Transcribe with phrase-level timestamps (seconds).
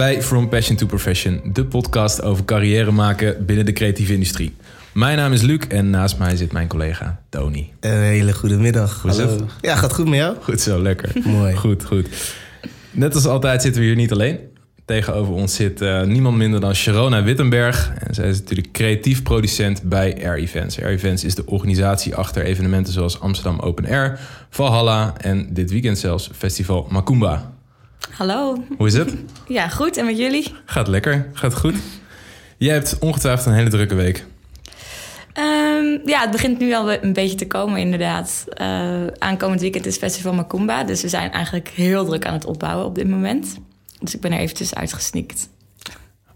[0.00, 4.54] Bij From Passion to Profession, de podcast over carrière maken binnen de creatieve industrie.
[4.92, 7.70] Mijn naam is Luc en naast mij zit mijn collega Tony.
[7.80, 9.02] Een hele goede middag.
[9.02, 9.46] Hallo.
[9.60, 10.36] Ja, gaat goed met jou?
[10.42, 11.12] Goed zo, lekker.
[11.24, 11.56] Mooi.
[11.56, 12.34] Goed, goed.
[12.90, 14.38] Net als altijd zitten we hier niet alleen.
[14.84, 17.92] Tegenover ons zit eh, niemand minder dan Sharona Wittenberg.
[17.98, 20.80] En zij is natuurlijk creatief producent bij Air Events.
[20.80, 24.18] Air Events is de organisatie achter evenementen zoals Amsterdam Open Air,
[24.50, 27.58] Valhalla en dit weekend zelfs Festival Macumba.
[28.10, 28.64] Hallo.
[28.78, 29.14] Hoe is het?
[29.48, 29.96] Ja, goed.
[29.96, 30.54] En met jullie?
[30.64, 31.74] Gaat lekker, gaat goed.
[32.56, 34.24] Jij hebt ongetwijfeld een hele drukke week.
[35.32, 38.44] Ehm, ja, het begint nu al een beetje te komen, inderdaad.
[38.48, 40.84] Eh, aankomend weekend is Festival Macumba.
[40.84, 43.56] Dus we zijn eigenlijk heel druk aan het opbouwen op dit moment.
[44.00, 45.48] Dus ik ben er eventjes uitgesnikt.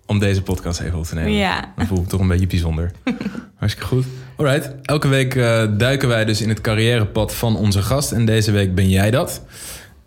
[0.06, 1.32] om deze podcast even op te nemen.
[1.32, 1.72] Ja.
[1.76, 2.90] Dan voel ik me toch een beetje bijzonder.
[3.58, 4.04] Hartstikke goed.
[4.36, 4.70] Alright.
[4.82, 8.12] Elke week eh, duiken wij dus in het carrièrepad van onze gast.
[8.12, 9.42] En deze week ben jij dat.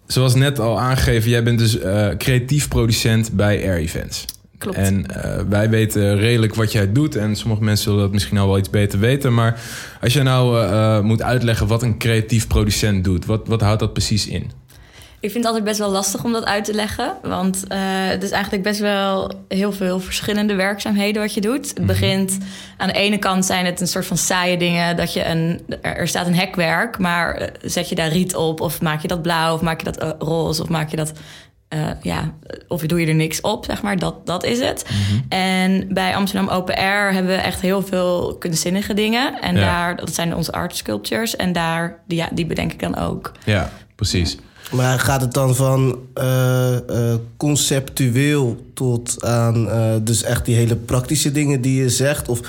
[0.08, 4.26] Zoals net al aangegeven, jij bent dus eh, creatief producent bij Air Events.
[4.58, 4.78] Klopt.
[4.78, 7.16] En eh, wij weten redelijk wat jij doet.
[7.16, 9.34] En sommige mensen zullen dat misschien al wel iets beter weten.
[9.34, 9.60] Maar
[10.02, 13.94] als jij nou eh, moet uitleggen wat een creatief producent doet, wat, wat houdt dat
[13.94, 14.52] precies in?
[15.20, 17.14] Ik vind het altijd best wel lastig om dat uit te leggen.
[17.22, 21.68] Want eh, het is eigenlijk best wel heel veel verschillende werkzaamheden wat je doet.
[21.70, 22.38] Het begint
[22.78, 24.96] aan de ene kant zijn het een soort van saaie dingen.
[24.98, 28.62] Dat je een, er staat een hekwerk, maar eh, zet je daar riet op?
[28.62, 29.54] Of maak je dat blauw?
[29.54, 30.62] Of maak je dat eh, roze?
[30.62, 31.12] Of maak je dat...
[32.02, 32.34] ja,
[32.68, 33.98] of doe je er niks op, zeg maar.
[34.00, 34.86] Dat, dat is het.
[35.30, 39.42] En bij Amsterdam Open Air hebben we echt heel veel kunstzinnige dingen.
[39.42, 39.62] En Ja.
[39.62, 41.36] daar, dat zijn onze art sculptures.
[41.36, 43.32] En daar, die, ja, die bedenk ik dan ook.
[43.46, 44.38] Ja, precies.
[44.72, 50.76] Maar gaat het dan van eh, eh, conceptueel tot aan eh, dus echt die hele
[50.76, 52.30] praktische dingen die je zegt?
[52.30, 52.42] Of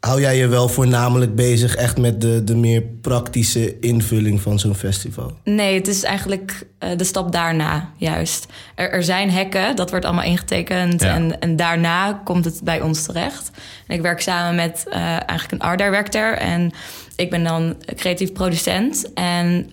[0.00, 4.74] hou jij je wel voornamelijk bezig echt met de, de meer praktische invulling van zo'n
[4.74, 5.32] festival?
[5.44, 8.46] Nee, het is eigenlijk eh, de stap daarna juist.
[8.74, 11.02] Er, er zijn hekken, dat wordt allemaal ingetekend.
[11.02, 11.14] Ja.
[11.14, 13.50] En, en daarna komt het bij ons terecht.
[13.86, 16.32] En ik werk samen met eh, eigenlijk een art director.
[16.32, 16.72] En
[17.16, 19.12] ik ben dan creatief producent.
[19.14, 19.70] En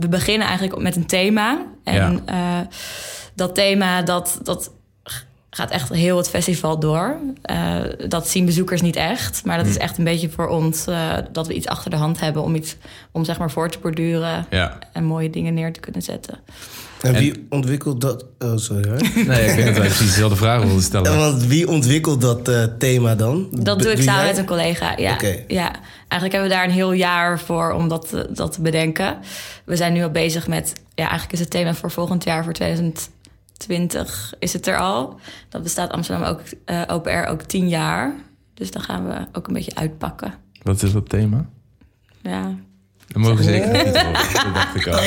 [0.00, 1.58] we beginnen eigenlijk met een thema.
[1.84, 2.60] En Ja.
[2.60, 2.66] eh,
[3.34, 4.70] dat thema, dat, dat
[5.50, 7.16] gaat echt heel het festival door.
[7.42, 7.76] Eh,
[8.08, 9.44] dat zien bezoekers niet echt.
[9.44, 12.20] Maar dat is echt een beetje voor ons eh, dat we iets achter de hand
[12.20, 12.42] hebben...
[12.42, 12.76] om iets
[13.12, 14.78] om zeg maar voor te borduren Ja.
[14.92, 16.38] en mooie dingen neer te kunnen zetten.
[17.00, 18.26] En, En- wie ontwikkelt dat...
[18.38, 18.98] Oh, sorry hoor.
[19.26, 21.16] Nee, ik denk dat wij precies dezelfde vraag wilden stellen.
[21.18, 23.48] Want wie ontwikkelt dat eh, thema dan?
[23.52, 24.30] Dat doe ik samen jij?
[24.30, 24.96] met een collega.
[24.96, 25.44] Ja, Oké.
[25.48, 25.70] ja.
[26.08, 29.18] Eigenlijk hebben we daar een heel jaar voor om dat, te- dat te bedenken.
[29.64, 30.72] We zijn nu al bezig met...
[30.94, 35.20] Ja, eigenlijk is het thema voor volgend jaar, voor 2020, is het er al.
[35.48, 38.14] Dat bestaat Amsterdam ook, eh Open Air ook tien jaar.
[38.54, 40.34] Dus dan gaan we ook een beetje uitpakken.
[40.62, 41.46] Wat is dat thema?
[42.22, 42.54] Ja,
[43.12, 44.12] Dat mogen we zeker niet horen.
[44.12, 44.98] Dat dacht ik al.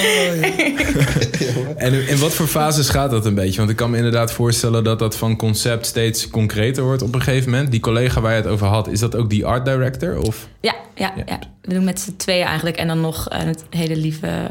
[1.75, 3.58] En in wat voor fases gaat dat een beetje?
[3.58, 7.22] Want ik kan me inderdaad voorstellen dat dat van concept steeds concreter wordt op een
[7.22, 7.72] gegeven moment.
[7.72, 10.18] Die collega waar je het over had, is dat ook die art director?
[10.18, 10.47] Of?
[10.62, 11.24] ja, ja, Ja.
[11.25, 11.40] ja.
[11.62, 12.78] we doen met z'n tweeën eigenlijk.
[12.78, 14.47] En dan nog eh, het hele lieve,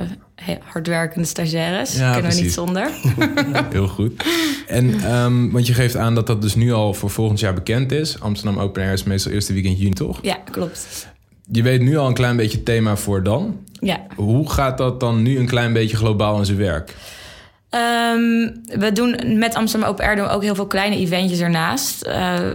[0.65, 1.97] hardwerkende stagiaires.
[1.97, 2.91] Ja, Kunnen we niet zonder.
[3.71, 4.25] Heel goed.
[4.67, 7.93] En, ehm, want je geeft aan dat dat dus nu al voor volgend jaar bekend
[7.93, 8.21] is.
[8.21, 10.19] Amsterdam Open Air is meestal eerste weekend juni, toch?
[10.23, 11.11] Ja, klopt.
[11.51, 13.59] Je weet nu al een klein beetje het thema voor dan.
[13.73, 14.01] Ja.
[14.17, 16.95] Hoe gaat dat dan nu een klein beetje globaal in zijn werk?
[17.71, 22.07] Ehm, we doen met Amsterdam Open Air doen ook heel veel kleine eventjes ernaast.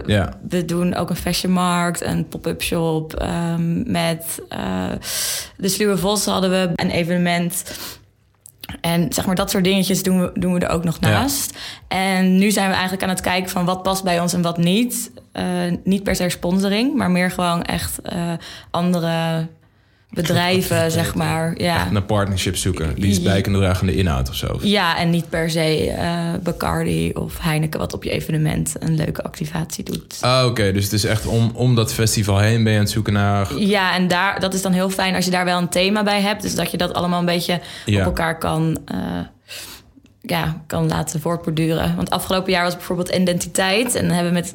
[0.06, 0.38] Ja.
[0.48, 3.14] We doen ook een fashionmarkt, een pop-up shop.
[3.14, 4.90] ehm, met eh,
[5.56, 7.64] de Sluwe Vos hadden we een evenement.
[8.80, 11.08] En zeg maar dat soort dingetjes doen we, doen we er ook nog Ja.
[11.08, 11.58] naast.
[11.88, 14.58] En nu zijn we eigenlijk aan het kijken van wat past bij ons en wat
[14.58, 15.10] niet.
[15.32, 15.44] Eh,
[15.84, 18.32] niet per se sponsoring, maar meer gewoon echt eh,
[18.70, 19.46] andere
[20.10, 21.54] bedrijven, zeg maar.
[21.56, 21.90] Ja.
[21.90, 22.94] Naar partnership zoeken.
[22.94, 24.58] Die is bij kunnen dragen aan de inhoud of zo.
[24.62, 27.80] Ja, en niet per se eh, Bacardi of Heineken...
[27.80, 30.18] wat op je evenement een leuke activatie doet.
[30.20, 30.72] Ah, oké.
[30.72, 33.54] Dus het is echt om, om dat festival heen ben je aan het zoeken naar...
[33.58, 36.20] Ja, en daar, dat is dan heel fijn als je daar wel een thema bij
[36.20, 36.42] hebt.
[36.42, 37.98] Dus dat je dat allemaal een beetje Ja.
[38.00, 38.96] op elkaar kan, eh,
[40.20, 41.96] ja, kan laten voortborduren.
[41.96, 43.94] Want afgelopen jaar was bijvoorbeeld identiteit.
[43.94, 44.54] En dan hebben we met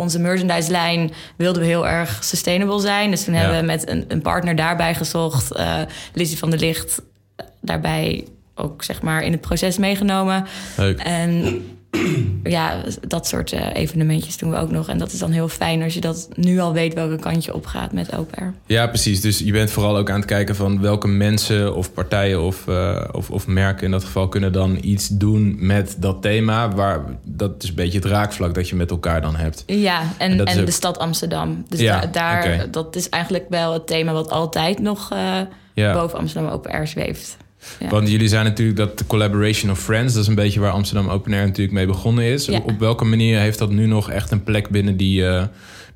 [0.00, 3.10] onze merchandise-lijn wilden we heel erg sustainable zijn.
[3.10, 3.40] Dus toen Ja.
[3.40, 5.52] hebben we met een, een partner daarbij gezocht.
[5.52, 5.78] eh
[6.14, 7.02] Lizzie van der Licht
[7.36, 8.24] eh, daarbij
[8.54, 10.46] ook zeg maar in het proces meegenomen.
[10.76, 10.98] Leuk.
[10.98, 11.64] En
[12.44, 14.88] ja, dat soort eh, evenementjes doen we ook nog.
[14.88, 17.54] En dat is dan heel fijn als je dat nu al weet welke kant je
[17.54, 18.54] opgaat met Open Air.
[18.66, 19.20] Ja, precies.
[19.20, 23.04] Dus je bent vooral ook aan het kijken van welke mensen of partijen of, eh,
[23.12, 26.68] of, of merken in dat geval kunnen dan iets doen met dat thema.
[26.74, 29.62] Waar, dat is een beetje het raakvlak dat je met elkaar dan hebt.
[29.66, 31.64] Ja, en, En ook- de stad Amsterdam.
[31.68, 35.40] Dus Ja, da- daar, dat is eigenlijk wel het thema wat altijd nog eh,
[35.74, 35.92] Ja.
[35.92, 37.36] boven Amsterdam Open Air zweeft.
[37.78, 37.88] Ja.
[37.88, 41.08] Want jullie zijn natuurlijk dat de collaboration of friends, dat is een beetje waar Amsterdam
[41.08, 42.44] Open Air natuurlijk mee begonnen is.
[42.44, 42.60] Ja.
[42.64, 45.44] Op welke manier heeft dat nu nog echt een plek binnen die, eh,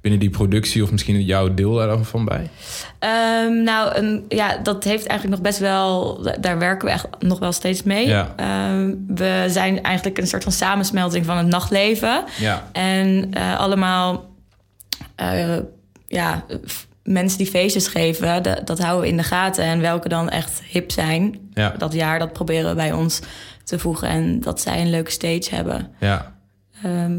[0.00, 2.50] binnen die productie of misschien jouw deel daarvan bij?
[2.99, 6.20] Ehm, nou, ja, dat heeft eigenlijk nog best wel...
[6.40, 8.06] Daar werken we echt nog wel steeds mee.
[8.06, 8.32] Ja.
[8.37, 12.25] Ehm, we zijn eigenlijk een soort van samensmelting van het nachtleven.
[12.38, 12.69] Ja.
[12.72, 14.32] En eh, allemaal
[15.14, 15.56] eh,
[16.08, 16.44] ja,
[17.04, 19.64] mensen die feestjes geven, dat, dat houden we in de gaten.
[19.64, 21.74] En welke dan echt hip zijn Ja.
[21.78, 23.20] dat jaar, dat proberen we bij ons
[23.64, 24.08] te voegen.
[24.08, 25.90] En dat zij een leuke stage hebben.
[26.00, 26.34] Ja.
[26.82, 27.12] Ehm,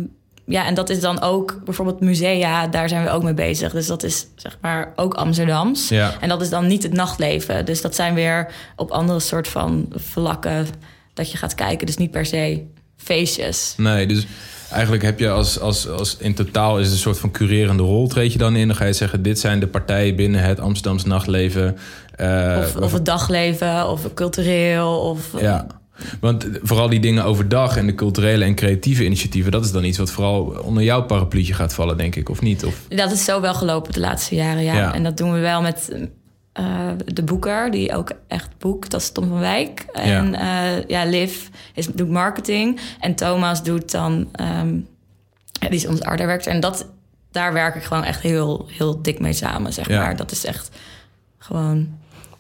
[0.46, 3.72] ja, en dat is dan ook bijvoorbeeld musea, daar zijn we ook mee bezig.
[3.72, 5.90] Dus dat is zeg maar ook Amsterdams.
[5.90, 6.14] Ja.
[6.20, 7.66] En dat is dan niet het nachtleven.
[7.66, 10.68] Dus dat zijn weer op andere soort van vlakken
[11.14, 11.86] dat je gaat kijken.
[11.86, 12.66] Dus niet per se
[13.06, 13.74] feestjes.
[13.78, 14.26] Nee, dus
[14.72, 18.08] eigenlijk heb je als, als, als in totaal is het een soort van curerende rol
[18.08, 18.68] treed je dan in.
[18.68, 21.78] Dan ga je zeggen, dit zijn de partijen binnen het Amsterdamse nachtleven.
[22.16, 25.00] eh, Of, of het dagleven, of cultureel.
[25.00, 25.68] Of, Ja,
[26.20, 29.98] want vooral die dingen overdag en de culturele en creatieve initiatieven, dat is dan iets
[29.98, 32.66] wat vooral onder jouw parapluutje gaat vallen, denk ik, of niet?
[32.66, 34.74] Of, Dat is zo wel gelopen de laatste jaren, ja.
[34.76, 34.94] Ja.
[34.94, 35.92] En dat doen we wel met
[36.56, 38.92] eh, de boeker, die ook echt boekt.
[38.92, 39.86] Dat is Tom van Wijk.
[39.94, 42.80] En ja, ja Liv is, doet marketing.
[43.00, 44.28] En Thomas doet dan...
[44.32, 44.74] ehm,
[45.60, 46.54] ja, die is ons art director.
[46.54, 46.88] En dat,
[47.32, 50.00] daar werk ik gewoon echt heel, heel dik mee samen, zeg Ja.
[50.02, 50.16] maar.
[50.16, 50.70] Dat is echt
[51.38, 51.88] gewoon...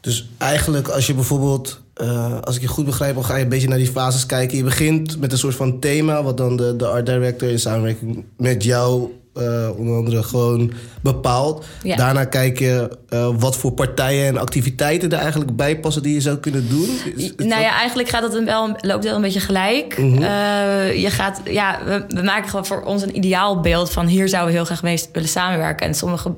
[0.01, 3.49] Dus eigenlijk als je bijvoorbeeld, eh, als ik je goed begrijp, dan ga je een
[3.49, 4.57] beetje naar die fases kijken.
[4.57, 8.25] Je begint met een soort van thema, wat dan de, de art director in samenwerking
[8.37, 10.71] met jou eh, onder andere gewoon
[11.01, 11.65] bepaalt.
[11.83, 11.95] Ja.
[11.95, 16.21] Daarna kijk je eh, wat voor partijen en activiteiten er eigenlijk bij passen die je
[16.21, 16.89] zou kunnen doen.
[17.15, 19.97] Is- is Nou dat- ja, eigenlijk gaat een wel, loopt wel een beetje gelijk.
[19.97, 20.21] Mhm.
[20.23, 24.51] Eh, je gaat, ja, we, we maken gewoon voor ons een ideaalbeeld van hier zouden
[24.51, 25.87] we heel graag mee willen samenwerken.
[25.87, 26.33] En sommige,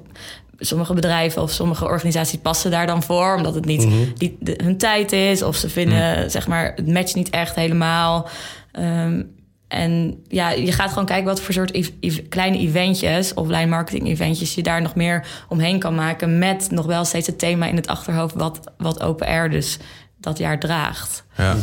[0.59, 4.77] sommige bedrijven of sommige organisaties passen daar dan voor, omdat het niet, niet de- hun
[4.77, 5.41] tijd is.
[5.41, 8.27] Of ze vinden, zeg maar, het matcht niet echt helemaal.
[8.71, 9.21] Ehm,
[9.67, 14.07] en ja, je gaat gewoon kijken wat voor soort ev- ev- kleine eventjes, offline marketing
[14.07, 16.37] eventjes, je daar nog meer omheen kan maken.
[16.37, 19.77] Met nog wel steeds het thema in het achterhoofd wat, wat Open Air dus
[20.19, 21.23] dat jaar draagt.
[21.37, 21.55] ja.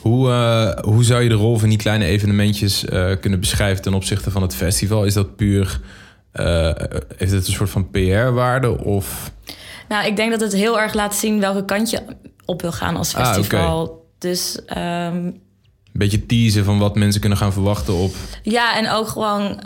[0.00, 3.94] Hoe, eh, hoe zou je de rol van die kleine evenementjes eh, kunnen beschrijven ten
[3.94, 5.04] opzichte van het festival?
[5.04, 5.80] Is dat puur,
[6.32, 6.70] eh,
[7.16, 9.32] heeft het een soort van PR-waarde of...
[9.88, 12.00] Nou, ik denk dat het heel erg laat zien welke kant je
[12.44, 14.06] op wil gaan als Ah, festival.
[14.18, 15.30] Dus ehm,
[15.98, 18.14] beetje teasen van wat mensen kunnen gaan verwachten op...
[18.42, 19.60] ja, en ook gewoon.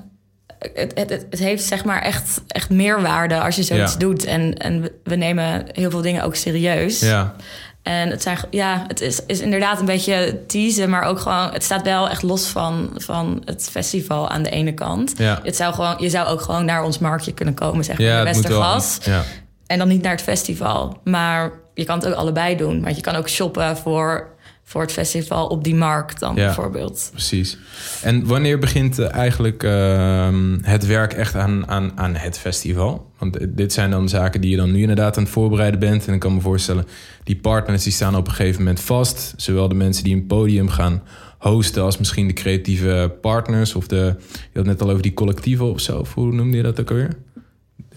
[0.75, 3.99] Het, het, het- heeft zeg maar echt, echt meerwaarde als je zoiets Ja.
[3.99, 4.25] doet.
[4.25, 7.01] En, en we- nemen heel veel dingen ook serieus.
[7.01, 7.35] Ja,
[7.83, 11.65] En het, zijn, ja, het is, is inderdaad een beetje teasen, maar ook gewoon, het
[11.65, 15.13] staat wel echt los van, van het festival aan de ene kant.
[15.17, 15.41] Ja.
[15.43, 18.23] Het zou gewoon, je zou ook gewoon naar ons marktje kunnen komen, zeg maar, ja.
[18.25, 18.99] Westergas.
[19.05, 19.23] Ja.
[19.67, 21.01] En dan niet naar het festival.
[21.05, 22.83] Maar je kan het ook allebei doen.
[22.83, 24.29] Want je kan ook shoppen voor,
[24.69, 26.45] voor het festival op die markt dan Ja.
[26.45, 27.09] bijvoorbeeld.
[27.13, 27.59] Precies.
[28.03, 33.11] En wanneer begint eh, eigenlijk ehm, het werk echt aan, aan, aan het festival?
[33.19, 36.07] Want dit zijn dan zaken die je dan nu inderdaad aan het voorbereiden bent.
[36.07, 36.87] En ik kan me voorstellen,
[37.25, 39.35] die partners die staan op een gegeven moment vast.
[39.37, 41.03] Zowel de mensen die een podium gaan
[41.39, 41.83] hosten...
[41.83, 44.15] als misschien de creatieve partners of de...
[44.53, 45.99] Je had net al over die collectieven of zo.
[45.99, 47.17] Of hoe noemde je dat ook alweer?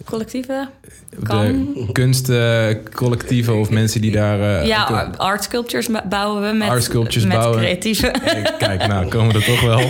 [0.04, 0.68] Collectieven?
[1.22, 1.76] Kan.
[1.92, 4.60] kunstcollectieven of mensen die daar...
[4.60, 7.58] eh, ja, ook- ar- art sculptures bouwen we met, Art sculptures met bouwen.
[7.58, 8.10] creatieve.
[8.58, 9.80] Kijk, nou komen we er toch wel.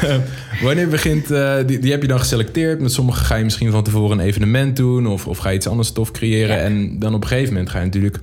[0.66, 2.80] Wanneer begint, eh, die, die heb je dan geselecteerd.
[2.80, 5.06] Met sommigen ga je misschien van tevoren een evenement doen.
[5.06, 6.56] Of, of ga je iets anders stof creëren.
[6.56, 6.62] Ja.
[6.62, 8.18] En dan op een gegeven moment ga je natuurlijk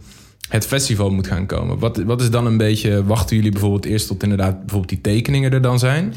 [0.53, 1.79] het festival moet gaan komen.
[1.79, 5.51] Wat, wat is dan een beetje, wachten jullie bijvoorbeeld eerst tot inderdaad bijvoorbeeld die tekeningen
[5.53, 6.13] er dan zijn?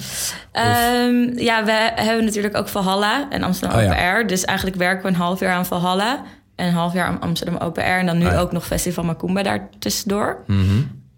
[0.52, 3.90] Ehm, ja, we hebben natuurlijk ook Valhalla en Amsterdam Oh, ja.
[3.90, 4.26] Open Air.
[4.26, 6.22] Dus eigenlijk werken we een half jaar aan Valhalla.
[6.54, 7.98] En een half jaar aan Amsterdam Open Air.
[7.98, 8.38] En dan nu Ah, ja.
[8.38, 10.42] ook nog Festival Macumba daar tussendoor.
[10.46, 10.62] Mhm.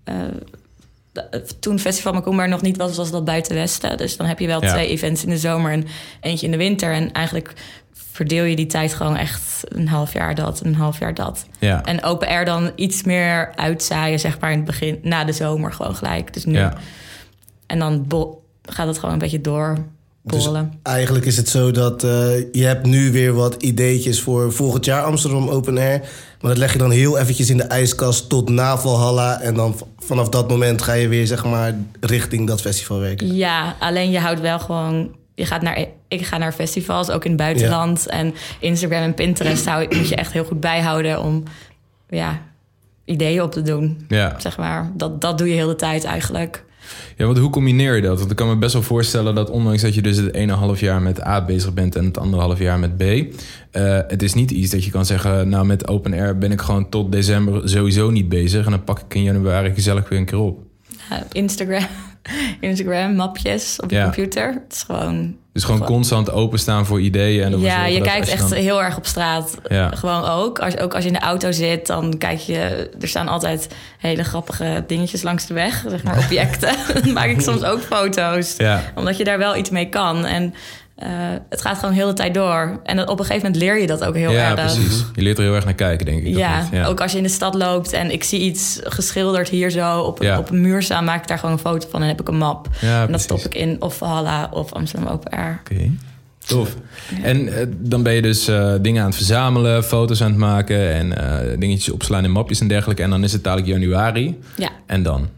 [0.05, 0.15] Eh,
[1.13, 3.97] de- toen Festival Macumba nog niet was, was dat buiten Westen.
[3.97, 4.73] Dus dan heb je wel Ja.
[4.73, 5.85] twee events in de zomer en
[6.21, 6.93] eentje in de winter.
[6.93, 7.53] En eigenlijk
[8.19, 11.47] verdeel je die tijd gewoon echt een half jaar dat, een half jaar dat.
[11.59, 11.85] Ja.
[11.85, 15.73] En open air dan iets meer uitzaaien, zeg maar in het begin, na de zomer
[15.73, 16.35] gewoon gelijk.
[16.35, 16.59] Dus nu.
[16.59, 16.75] ja.
[17.67, 18.07] En dan
[18.63, 19.79] gaat het gewoon een beetje door
[20.23, 20.49] Dus
[20.83, 22.11] eigenlijk is het zo dat eh,
[22.53, 26.01] je hebt nu weer wat ideetjes voor volgend jaar Amsterdam Open Air.
[26.41, 29.41] Maar dat leg je dan heel eventjes in de ijskast tot na Valhalla.
[29.41, 33.35] En dan vanaf dat moment ga je weer zeg maar richting dat festival werken.
[33.35, 35.18] Ja, alleen je houdt wel gewoon.
[35.39, 38.07] Je gaat naar, ik ga naar festivals, ook in het buitenland.
[38.07, 41.43] En Instagram en Pinterest hou, moet je echt heel goed bijhouden om
[42.09, 42.43] ja,
[43.05, 44.05] ideeën op te doen.
[44.09, 44.35] ja.
[44.39, 44.91] Zeg maar.
[44.95, 46.65] Dat, dat doe je heel de tijd eigenlijk.
[47.17, 48.19] Ja, want hoe combineer je dat?
[48.19, 50.81] Want ik kan me best wel voorstellen dat ondanks dat je dus het ene half
[50.81, 54.35] jaar met A bezig bent en het andere half jaar met B, eh, het is
[54.35, 57.69] niet iets dat je kan zeggen, nou met open air ben ik gewoon tot december
[57.69, 60.67] sowieso niet bezig en dan pak ik in januari gezellig weer een keer op.
[61.33, 61.87] Instagram,
[62.61, 64.03] Instagram, mapjes op je Ja.
[64.03, 64.47] computer.
[64.53, 65.37] Het is gewoon...
[65.53, 67.53] Dus gewoon constant openstaan voor ideeën.
[67.53, 69.59] En Ja, je kijkt je echt dan- heel erg op straat.
[69.69, 69.91] Ja.
[69.95, 70.59] Gewoon ook.
[70.59, 72.91] Als, ook als je in de auto zit, dan kijk je...
[73.01, 73.69] Er staan altijd
[73.99, 75.85] hele grappige dingetjes langs de weg.
[75.89, 76.75] Zeg maar objecten.
[77.05, 78.55] dan maak ik soms ook foto's.
[78.57, 78.83] Ja.
[78.95, 80.25] Omdat je daar wel iets mee kan.
[80.25, 80.55] En
[80.99, 81.09] eh,
[81.49, 82.81] het gaat gewoon heel de tijd door.
[82.85, 84.55] En op een gegeven moment leer je dat ook heel ja, erg.
[84.55, 85.05] precies.
[85.15, 86.37] Je leert er heel erg naar kijken, denk ik.
[86.37, 86.85] Ja, niet?
[86.85, 90.23] ook als je in de stad loopt en ik zie iets geschilderd hier zo op,
[90.23, 90.39] Ja.
[90.39, 92.37] op een muur staan, maak ik daar gewoon een foto van en heb ik een
[92.37, 92.69] map.
[92.81, 95.61] Ja, en dat stop ik in of Valhalla of Amsterdam Open Air.
[95.61, 95.91] Oké.
[96.47, 96.75] Tof.
[97.23, 100.95] En eh, dan ben je dus eh, dingen aan het verzamelen, foto's aan het maken
[100.95, 103.03] en dingetjes opslaan in mapjes en dergelijke.
[103.03, 104.39] En dan is het dadelijk januari.
[104.57, 104.69] Ja.
[104.87, 105.29] En dan?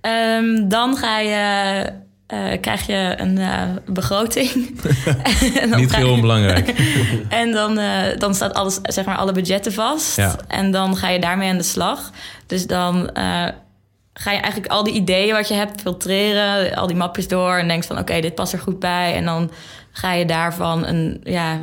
[0.00, 1.82] Ehm, dan ga je,
[2.32, 4.80] eh, krijg je een eh, begroting.
[5.76, 6.74] Niet heel onbelangrijk.
[7.28, 10.16] En dan, eh, dan staat alles, zeg maar, alle budgetten vast.
[10.16, 10.36] Ja.
[10.48, 12.10] En dan ga je daarmee aan de slag.
[12.46, 13.10] Dus dan
[14.14, 17.68] ga je eigenlijk al die ideeën wat je hebt filtreren, al die mapjes door en
[17.68, 19.14] denkt van oké, dit past er goed bij.
[19.14, 19.50] En dan
[19.92, 21.58] ga je daarvan een, ja,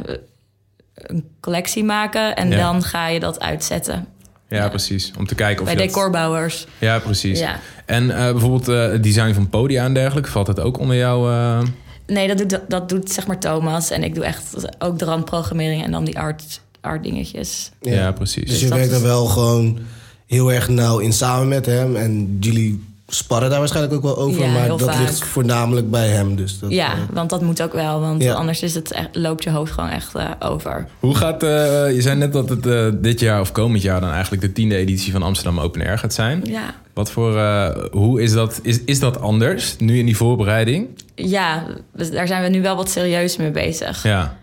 [0.96, 2.58] een collectie maken en Ja.
[2.58, 4.08] dan ga je dat uitzetten
[4.50, 4.70] Ja, Ja.
[4.70, 5.12] precies.
[5.18, 6.68] Om te kijken of bij je dat- decorbouwers.
[6.80, 7.40] Ja, precies.
[7.40, 7.60] Ja.
[7.86, 11.32] En eh, bijvoorbeeld eh, het design van podia en dergelijke, valt dat ook onder jou?
[11.32, 11.62] eh?
[12.08, 13.90] Nee, dat doet, dat doet zeg maar Thomas.
[13.90, 17.72] En ik doe echt ook de randprogrammering en dan die art, art dingetjes.
[17.82, 18.50] Ja, precies.
[18.50, 19.80] Dus je werkt is- er wel gewoon
[20.28, 21.96] heel erg nauw in samen met hem.
[21.96, 24.42] En jullie sparren daar waarschijnlijk ook wel over.
[24.42, 25.00] Ja, maar dat vaak.
[25.00, 26.36] ligt voornamelijk bij hem.
[26.36, 28.00] Dus dat, ja, eh, want dat moet ook wel.
[28.00, 28.34] Want Ja.
[28.34, 30.88] anders is het echt, loopt je hoofd gewoon echt eh, over.
[31.00, 31.50] Hoe gaat, eh,
[31.94, 34.76] je zei net dat het eh, dit jaar of komend jaar dan eigenlijk de tiende
[34.76, 36.42] editie van Amsterdam Open Air gaat zijn.
[36.46, 40.88] Ja, Wat voor, eh, hoe is dat, is, is dat anders nu in die voorbereiding?
[41.16, 44.04] ja dus daar zijn we nu wel wat serieus mee bezig.
[44.04, 44.38] Ja.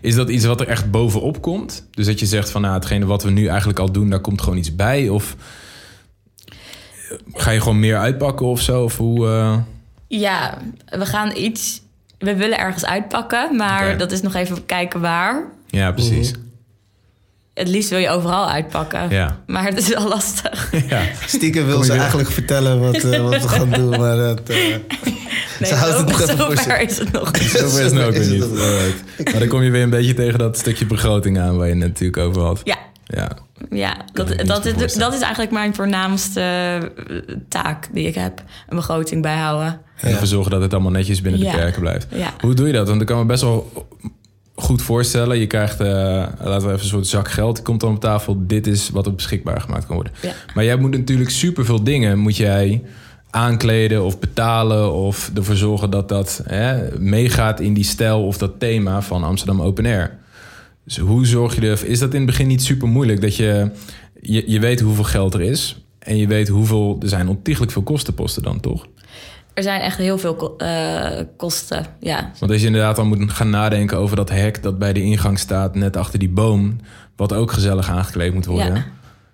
[0.00, 1.86] Is dat iets wat er echt bovenop komt?
[1.90, 4.42] Dus dat je zegt van nou, hetgene wat we nu eigenlijk al doen, daar komt
[4.42, 5.08] gewoon iets bij?
[5.08, 5.36] Of
[7.34, 8.82] ga je gewoon meer uitpakken of zo?
[8.82, 9.56] Of hoe, eh,
[10.08, 11.82] Ja, we gaan iets...
[12.18, 15.42] We willen ergens uitpakken, maar dat is nog even kijken waar.
[15.66, 16.32] Ja, precies.
[17.54, 19.10] Het liefst wil je overal uitpakken.
[19.10, 19.36] Ja.
[19.46, 20.70] Maar het is wel lastig.
[20.88, 21.02] ja.
[21.26, 22.00] Stiekem wil ze weer?
[22.00, 23.88] eigenlijk vertellen wat, eh, wat we gaan doen.
[23.88, 26.78] Maar dat, eh, Nee, Ze houdt het nog voor zich.
[26.80, 27.42] is het nog niet.
[27.42, 28.54] Zover is het ook weer niet.
[29.24, 31.82] Maar dan kom je weer een beetje tegen dat stukje begroting aan waar je het
[31.82, 32.60] natuurlijk over had.
[32.64, 32.76] Ja,
[33.10, 33.30] Ja.
[33.70, 34.98] ja dat, dat, is, voorstellen.
[34.98, 38.42] dat is eigenlijk mijn voornaamste eh, taak die ik heb.
[38.68, 39.80] Een begroting bijhouden.
[39.96, 41.50] En ervoor zorgen dat het allemaal netjes binnen Ja.
[41.50, 42.06] de perken blijft.
[42.10, 42.32] Ja.
[42.40, 42.88] Hoe doe je dat?
[42.88, 43.88] Want ik kan me best wel
[44.54, 45.38] goed voorstellen.
[45.38, 47.54] Je krijgt, eh, laten we even een soort zak geld.
[47.54, 48.36] Die komt dan op tafel.
[48.38, 50.12] Dit is wat er beschikbaar gemaakt kan worden.
[50.22, 50.32] Ja.
[50.54, 52.82] Maar jij moet natuurlijk superveel dingen moet jij
[53.30, 58.52] aankleden of betalen of ervoor zorgen dat dat hè, meegaat in die stijl of dat
[58.58, 60.18] thema van Amsterdam Open Air.
[60.84, 61.86] Dus hoe zorg je er?
[61.86, 63.70] Is dat in het begin niet super moeilijk dat je,
[64.20, 67.82] je je weet hoeveel geld er is en je weet hoeveel er zijn ontiegelijk veel
[67.82, 68.86] kostenposten dan toch?
[69.54, 71.86] Er zijn echt heel veel eh, kosten.
[72.00, 75.02] Ja, Want als je inderdaad dan moet gaan nadenken over dat hek dat bij de
[75.02, 76.76] ingang staat, net achter die boom,
[77.16, 78.74] wat ook gezellig aangekleed moet worden.
[78.74, 78.84] ja,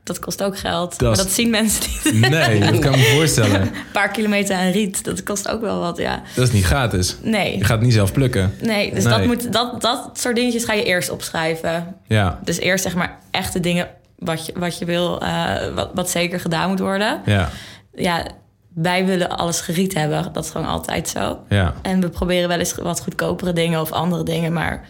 [0.06, 0.98] dat kost ook geld.
[0.98, 2.28] Dat maar dat zien mensen niet.
[2.28, 3.60] Nee, dat kan ik me voorstellen.
[3.62, 6.22] Een paar kilometer aan riet, dat kost ook wel wat, ja.
[6.34, 7.16] Dat is niet gratis.
[7.22, 8.54] Nee, Je gaat het niet zelf plukken.
[8.60, 9.12] nee dus Nee.
[9.12, 11.96] Dat, moet, dat, dat soort dingetjes ga je eerst opschrijven.
[12.06, 16.10] Ja, Dus eerst zeg maar echte dingen wat je, wat je wil, eh, wat, wat
[16.10, 17.20] zeker gedaan moet worden.
[17.25, 17.48] ja,
[17.94, 18.26] Ja,
[18.75, 20.32] wij willen alles geriet hebben.
[20.32, 21.38] Dat is gewoon altijd zo.
[21.48, 21.75] ja.
[21.82, 24.86] En we proberen wel eens wat goedkopere dingen of andere dingen, maar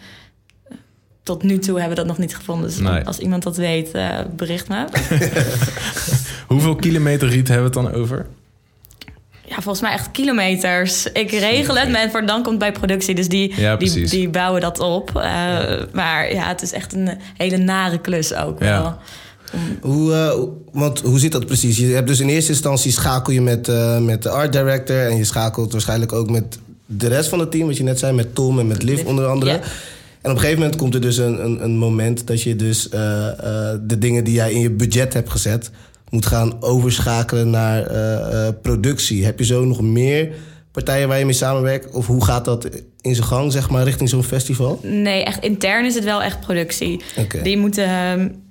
[1.27, 2.69] tot nu toe hebben we dat nog niet gevonden.
[2.69, 3.03] Dus Nee.
[3.03, 4.85] als iemand dat weet, eh, bericht me.
[6.47, 8.25] Hoeveel kilometer riet hebben we het dan over?
[9.45, 11.05] Ja, volgens mij echt kilometers.
[11.11, 13.15] Ik regel het, maar voor dan komt bij productie.
[13.15, 15.09] Dus die, Ja, die, die bouwen dat op.
[15.15, 15.21] Eh,
[15.93, 18.81] maar ja, het is echt een hele nare klus ook Ja.
[18.81, 18.95] wel.
[19.81, 21.77] Hoe, eh, hoe- want hoe zit dat precies?
[21.77, 25.05] Je hebt dus in eerste instantie schakel je met, eh, met de art director...
[25.05, 27.67] en je schakelt waarschijnlijk ook met de rest van het team...
[27.67, 29.51] wat je net zei, met Tom en met Liv Liv, onder andere.
[29.51, 29.59] ja.
[30.21, 32.27] En op een gegeven moment komt er dus een, een, een moment...
[32.27, 35.71] dat je dus eh, eh, de dingen die jij in je budget hebt gezet...
[36.09, 39.25] moet gaan overschakelen naar eh, productie.
[39.25, 40.29] Heb je zo nog meer
[40.71, 41.91] partijen waar je mee samenwerkt?
[41.91, 42.69] Of hoe gaat dat
[43.01, 44.79] in zijn gang, zeg maar, richting zo'n festival?
[44.83, 47.01] Nee, echt intern is het wel echt productie.
[47.43, 48.45] Die moeten...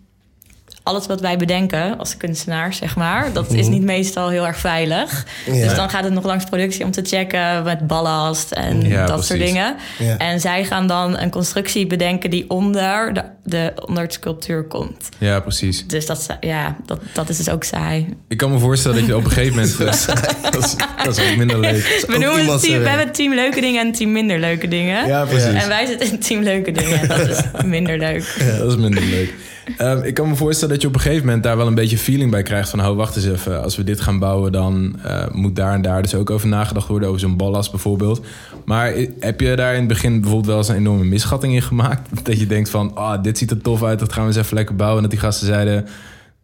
[0.86, 3.32] alles wat wij bedenken als kunstenaar, zeg maar...
[3.32, 5.26] dat is niet meestal heel erg veilig.
[5.46, 5.52] Ja.
[5.52, 7.62] Dus dan gaat het nog langs productie om te checken...
[7.62, 9.76] met ballast en Ja, dat soort dingen.
[9.98, 10.16] Ja.
[10.16, 12.30] En zij gaan dan een constructie bedenken...
[12.30, 15.08] die onder de de, onder het sculptuur komt.
[15.18, 15.86] Ja, precies.
[15.86, 18.06] Dus dat, is- ja, dat, dat is dus ook saai.
[18.28, 19.76] Ik kan me voorstellen dat je op een gegeven moment...
[19.80, 20.74] eh, dat, is,
[21.04, 22.04] dat is ook minder leuk.
[22.06, 25.06] We, noemen het team, zijn we hebben team leuke dingen en team minder leuke dingen.
[25.06, 25.62] Ja, precies.
[25.62, 27.00] En wij zitten in team leuke dingen.
[27.00, 28.34] en Dat is minder leuk.
[28.58, 29.34] Dat is minder leuk.
[29.76, 31.98] Ehm, ik kan me voorstellen dat je op een gegeven moment daar wel een beetje
[31.98, 35.24] feeling bij krijgt van, oh wacht eens even, als we dit gaan bouwen, dan eh,
[35.32, 38.24] moet daar en daar dus ook over nagedacht worden, over zo'n ballast bijvoorbeeld.
[38.64, 42.08] Maar heb je daar in het begin bijvoorbeeld wel eens een enorme misschatting in gemaakt?
[42.26, 44.56] Dat je denkt van, ah, dit ziet er tof uit, dat gaan we eens even
[44.56, 44.96] lekker bouwen.
[44.96, 45.86] En dat die gasten zeiden,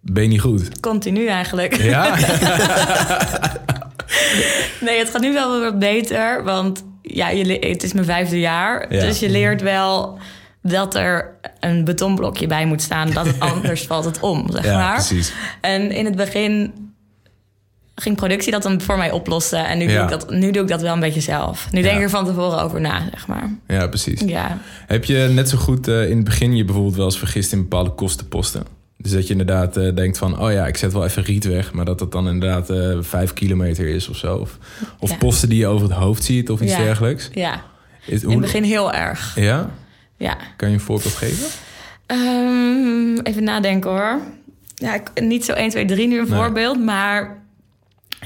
[0.01, 0.81] ben je niet goed?
[0.81, 1.77] Continu eigenlijk.
[1.77, 2.15] Ja?
[4.81, 6.45] Nee, het gaat nu wel wat beter.
[6.45, 8.95] Want ja, je, het is mijn vijfde jaar.
[8.95, 9.01] Ja.
[9.01, 10.19] Dus je leert wel
[10.63, 13.11] dat er een betonblokje bij moet staan.
[13.11, 14.95] Dat het anders valt het om, zeg Ja, maar.
[14.95, 15.33] precies.
[15.61, 16.73] En in het begin
[17.95, 19.67] ging productie dat dan voor mij oplossen.
[19.67, 19.95] En nu, Ja.
[19.95, 21.69] doe, ik dat, nu doe ik dat wel een beetje zelf.
[21.73, 23.51] Nu denk ik er van tevoren over na, zeg maar.
[23.67, 24.21] Ja, precies.
[24.21, 27.53] Ja, Heb je net zo goed eh, in het begin je bijvoorbeeld wel eens vergist
[27.53, 28.65] in bepaalde kostenposten?
[28.97, 31.73] Dus dat je inderdaad eh, denkt van, oh ja, ik zet wel even riet weg,
[31.73, 34.37] maar dat dat dan inderdaad eh, vijf kilometer is of zo.
[34.37, 34.59] Of,
[34.99, 35.17] of Ja.
[35.17, 37.31] posten die je over het hoofd ziet of iets dergelijks.
[37.33, 37.63] ja.
[38.07, 39.33] Is, in het begin heel erg.
[39.35, 39.71] Ja?
[40.23, 40.37] Ja.
[40.57, 41.47] Kan je een voorbeeld geven?
[42.07, 44.21] Ehm, even nadenken hoor.
[44.75, 46.39] Ja, ik, niet zo 1, 2, 3 nu een Nee.
[46.39, 46.85] voorbeeld.
[46.85, 47.39] Maar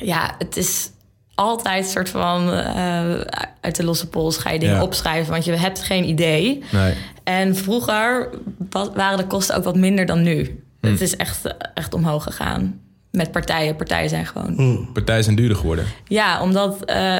[0.01, 0.91] ja, het is
[1.35, 2.53] altijd een soort van...
[2.53, 3.15] eh,
[3.61, 4.83] uit de losse pols ga je dingen Ja.
[4.83, 5.33] opschrijven.
[5.33, 6.65] Want je hebt geen idee.
[6.73, 6.95] Nee.
[7.25, 8.31] En vroeger
[8.71, 10.63] wa- waren de kosten ook wat minder dan nu.
[10.81, 10.87] Hm.
[10.87, 12.81] Het is echt, echt omhoog gegaan.
[13.11, 13.77] Met partijen.
[13.77, 14.55] Partijen zijn gewoon...
[14.55, 14.93] Hm.
[14.93, 15.87] Partijen zijn duurder geworden.
[16.05, 17.19] Ja, omdat eh,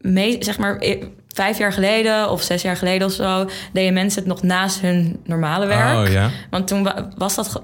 [0.00, 1.02] me, zeg maar eh,
[1.34, 5.20] vijf jaar geleden of zes jaar geleden of zo deden mensen het nog naast hun
[5.24, 6.06] normale werk.
[6.06, 6.30] Oh ja.
[6.50, 7.60] Want toen wa- was dat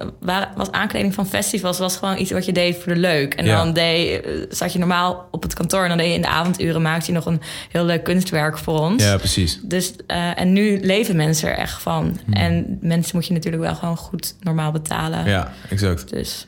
[0.57, 3.35] was aankleding van festivals was gewoon iets wat je deed voor de leuk.
[3.35, 3.57] En Ja.
[3.57, 6.29] dan deed, eh, zat je normaal op het kantoor en dan deed je in de
[6.29, 7.41] avonduren maakte je nog een
[7.71, 9.05] heel leuk kunstwerk voor ons.
[9.05, 9.61] Ja, precies.
[9.63, 12.19] Dus, eh, en nu leven mensen er echt van.
[12.33, 15.19] En mensen moet je natuurlijk wel gewoon goed normaal betalen.
[15.21, 15.29] Hmm.
[15.29, 16.11] Ja, exact.
[16.11, 16.47] Dus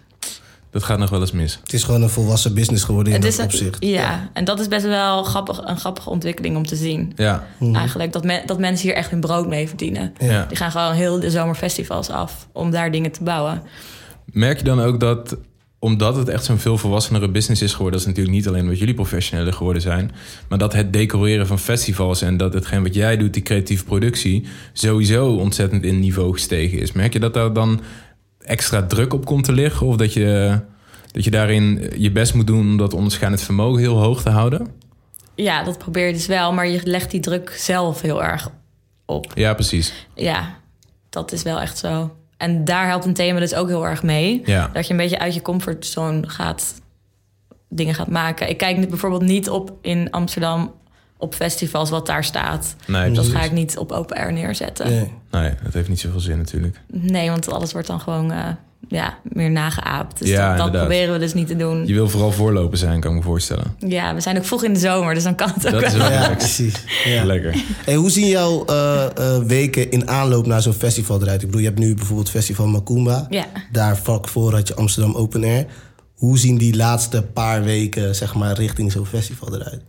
[0.70, 1.58] Dat gaat nog wel eens mis.
[1.62, 3.76] Het is gewoon een volwassen business geworden in het dat opzicht.
[3.84, 7.12] Ja, en dat is best wel grappig, een grappige ontwikkeling om te zien.
[7.16, 7.46] Ja.
[7.60, 10.12] Eigenlijk dat, men, dat mensen hier echt hun brood mee verdienen.
[10.18, 10.44] ja.
[10.44, 13.62] Die gaan gewoon heel de zomerfestivals af om daar dingen te bouwen.
[14.24, 15.36] Merk je dan ook dat,
[15.78, 18.78] omdat het echt zo'n veel volwassenere business is geworden, dat is natuurlijk niet alleen omdat
[18.78, 20.10] jullie professioneler geworden zijn,
[20.48, 24.44] maar dat het decoreren van festivals en dat hetgeen wat jij doet, die creatieve productie,
[24.72, 26.92] sowieso ontzettend in niveau gestegen is.
[26.92, 27.80] Merk je dat daar dan
[28.48, 29.86] extra druk op komt te liggen?
[29.86, 30.60] Of dat je,
[31.12, 34.66] dat je daarin je best moet doen om dat onderscheidend vermogen heel hoog te houden?
[35.34, 38.50] Ja, dat probeer je dus wel, maar je legt die druk zelf heel erg
[39.06, 39.32] op.
[39.34, 40.06] Ja, precies.
[40.14, 40.56] Ja,
[41.10, 42.16] dat is wel echt zo.
[42.36, 44.42] En daar helpt een thema dus ook heel erg mee.
[44.44, 44.70] Ja.
[44.72, 46.74] Dat je een beetje uit je comfortzone gaat
[47.68, 48.48] dingen gaat maken.
[48.48, 50.74] Ik kijk bijvoorbeeld niet op in Amsterdam
[51.18, 52.74] op festivals wat daar staat.
[52.86, 53.32] Nee, Dat precies.
[53.32, 54.86] ga ik niet op open air neerzetten.
[54.90, 55.12] Nee.
[55.30, 56.80] Nee, dat heeft niet zoveel zin natuurlijk.
[56.92, 58.44] Nee, want alles wordt dan gewoon eh,
[58.88, 60.18] ja, meer nageaapt.
[60.18, 61.86] Dus Ja, dat, dat proberen we dus niet te doen.
[61.86, 63.76] Je wil vooral voorlopen zijn, kan ik me voorstellen.
[63.78, 65.92] Ja, we zijn ook vroeg in de zomer, dus dan kan het ook Dat is
[65.96, 66.10] wel.
[66.12, 66.74] Ja, precies.
[67.04, 67.24] Ja.
[67.24, 67.62] Lekker.
[67.84, 71.40] Hey, hoe zien jouw eh, eh, weken in aanloop naar zo'n festival eruit?
[71.40, 73.26] Ik bedoel, je hebt nu bijvoorbeeld Festival Macumba.
[73.30, 73.44] Ja.
[73.72, 75.66] Daar vlak voor had je Amsterdam Open Air.
[76.14, 79.82] Hoe zien die laatste paar weken, zeg maar, richting zo'n festival eruit?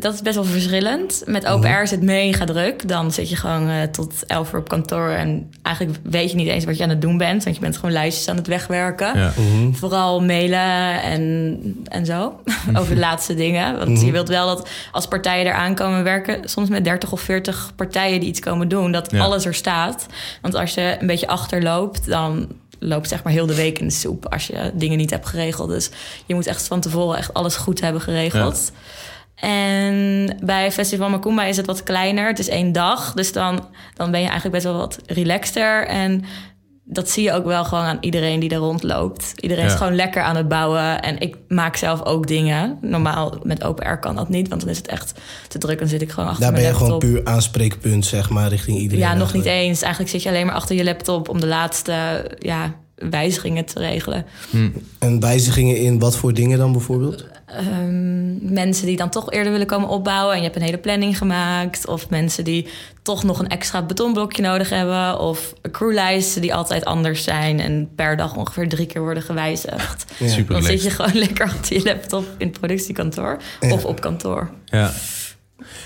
[0.00, 1.22] Dat is best wel verschillend.
[1.26, 2.88] Met open air is het mega druk.
[2.88, 5.08] Dan zit je gewoon eh, tot 11 uur op kantoor.
[5.08, 7.44] En eigenlijk weet je niet eens wat je aan het doen bent.
[7.44, 9.18] Want je bent gewoon lijstjes aan het wegwerken.
[9.18, 9.32] Ja.
[9.72, 12.40] Vooral mailen en, en zo.
[12.78, 13.78] Over de laatste dingen.
[13.78, 16.48] Want je wilt wel dat als partijen er aankomen werken...
[16.48, 18.92] soms met 30 of 40 partijen die iets komen doen...
[18.92, 19.18] dat Ja.
[19.22, 20.06] alles er staat.
[20.42, 22.06] Want als je een beetje achterloopt...
[22.06, 22.46] dan
[22.78, 24.26] loopt zeg maar heel de week in de soep...
[24.32, 25.68] als je dingen niet hebt geregeld.
[25.68, 25.90] Dus
[26.26, 28.72] je moet echt van tevoren echt alles goed hebben geregeld.
[29.40, 32.26] En bij Festival Macumba is het wat kleiner.
[32.26, 33.12] Het is één dag.
[33.14, 35.86] Dus dan, dan ben je eigenlijk best wel wat relaxter.
[35.86, 36.24] En
[36.84, 39.32] dat zie je ook wel gewoon aan iedereen die er rondloopt.
[39.36, 39.70] Iedereen Ja.
[39.70, 41.02] is gewoon lekker aan het bouwen.
[41.02, 42.78] En ik maak zelf ook dingen.
[42.80, 44.48] Normaal met open air kan dat niet.
[44.48, 45.14] Want dan is het echt
[45.48, 45.78] te druk.
[45.78, 47.10] Dan zit ik gewoon achter Daar ben mijn je gewoon laptop.
[47.10, 49.04] puur aanspreekpunt, zeg maar, richting iedereen.
[49.04, 49.80] Ja, nog niet eens.
[49.82, 51.28] Eigenlijk zit je alleen maar achter je laptop...
[51.28, 54.24] om de laatste ja, wijzigingen te regelen.
[54.98, 57.26] En wijzigingen in wat voor dingen dan bijvoorbeeld?
[57.56, 61.18] Ehm, mensen die dan toch eerder willen komen opbouwen en je hebt een hele planning
[61.18, 61.86] gemaakt.
[61.86, 62.68] Of mensen die
[63.02, 65.18] toch nog een extra betonblokje nodig hebben.
[65.20, 70.04] Of crewlijsten die altijd anders zijn en per dag ongeveer drie keer worden gewijzigd.
[70.18, 70.28] Ja.
[70.28, 73.72] Super Dan zit je gewoon lekker achter je laptop in het productiekantoor Ja.
[73.72, 74.50] of op kantoor.
[74.64, 74.92] Ja.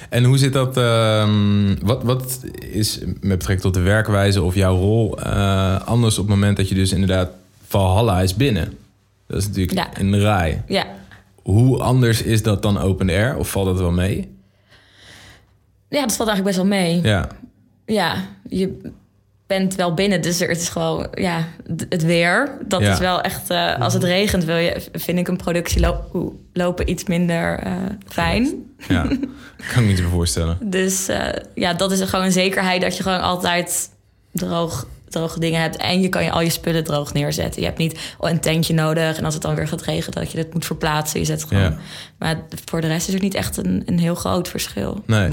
[0.09, 0.77] En hoe zit dat?
[0.77, 2.41] ehm, wat, wat
[2.73, 6.69] is met betrekking tot de werkwijze of jouw rol eh, anders op het moment dat
[6.69, 7.31] je dus inderdaad
[7.69, 8.79] Valhalla is binnen?
[9.27, 9.89] Dat is natuurlijk Ja.
[10.01, 10.63] in de rij.
[10.67, 10.87] Ja,
[11.43, 13.37] Hoe anders is dat dan open air?
[13.37, 14.37] Of valt dat wel mee?
[15.89, 17.01] ja dat valt eigenlijk best wel mee.
[17.03, 17.29] Ja,
[17.87, 18.15] Ja,
[18.49, 18.91] je,
[19.47, 20.21] bent wel binnen.
[20.23, 21.49] Dus er, het is gewoon, ja,
[21.89, 22.59] het weer.
[22.67, 22.93] Dat Ja.
[22.93, 26.91] is wel echt, eh, als het regent wil je, vind ik een productie lo- lopen
[26.91, 27.73] iets minder eh,
[28.09, 28.71] fijn.
[28.89, 29.17] Ja, kan
[29.69, 30.59] ik me niet meer voorstellen.
[30.71, 33.91] Dus eh, ja, dat is gewoon een zekerheid dat je gewoon altijd
[34.33, 35.77] droog, droge dingen hebt.
[35.77, 37.61] En je kan je al je spullen droog neerzetten.
[37.61, 39.17] Je hebt niet oh, een tentje nodig.
[39.19, 41.21] En als het dan weer gaat regenen, dat je het moet verplaatsen.
[41.21, 41.63] Je zet het gewoon.
[41.63, 41.79] Ja.
[42.19, 45.03] Maar voor de rest is er niet echt een, een heel groot verschil.
[45.07, 45.31] Nee.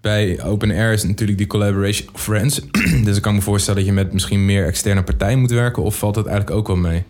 [0.00, 2.60] Bij Open Air is natuurlijk die collaboration of friends.
[3.04, 5.82] dus ik kan me voorstellen dat je met misschien meer externe partijen moet werken.
[5.82, 7.04] Of valt dat eigenlijk ook wel mee?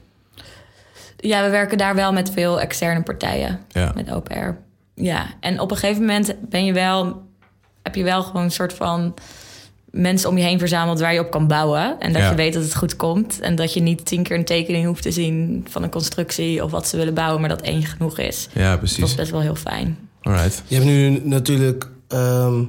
[1.16, 3.60] Ja, we werken daar wel met veel externe partijen.
[3.68, 3.92] Ja.
[3.94, 4.58] Met open air.
[4.94, 7.22] Ja, en op een gegeven moment ben je wel,
[7.82, 9.14] heb je wel gewoon een soort van
[9.90, 12.00] mensen om je heen verzameld waar je op kan bouwen.
[12.00, 12.30] En dat Ja.
[12.30, 13.40] je weet dat het goed komt.
[13.40, 16.70] En dat je niet tien keer een tekening hoeft te zien van een constructie of
[16.70, 18.48] wat ze willen bouwen, maar dat één genoeg is.
[18.54, 19.14] Ja, Dat is precies.
[19.14, 19.98] best wel heel fijn.
[20.22, 20.62] Alright.
[20.66, 21.88] Je hebt nu natuurlijk...
[22.08, 22.62] ehm,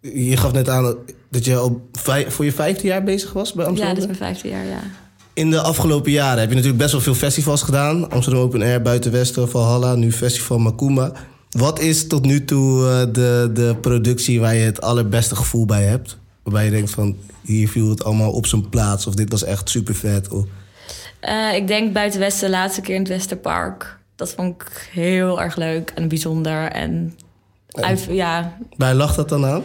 [0.00, 0.94] je gaf net aan
[1.30, 1.88] dat je al
[2.28, 3.94] voor je vijfde jaar bezig was bij Ja, Amsterdam.
[4.00, 4.80] dit is mijn vijfde jaar, ja.
[5.34, 8.10] In de afgelopen jaren heb je natuurlijk best wel veel festivals gedaan.
[8.10, 11.12] Amsterdam Open Air, Buitenwesten, Valhalla, nu Festival Makuma.
[11.50, 15.82] Wat is tot nu toe eh, de, de productie waar je het allerbeste gevoel bij
[15.82, 16.18] hebt?
[16.42, 19.06] Waarbij je denkt van, hier viel het allemaal op zijn plaats.
[19.06, 20.28] Of dit was echt super vet.
[20.28, 20.44] Of...
[21.20, 23.98] Eh, ik denk buiten Westen, de laatste keer in het Westerpark.
[24.16, 26.70] Dat vond ik heel erg leuk en bijzonder.
[26.70, 27.14] En
[28.08, 29.62] ja, Waar lag dat dan aan?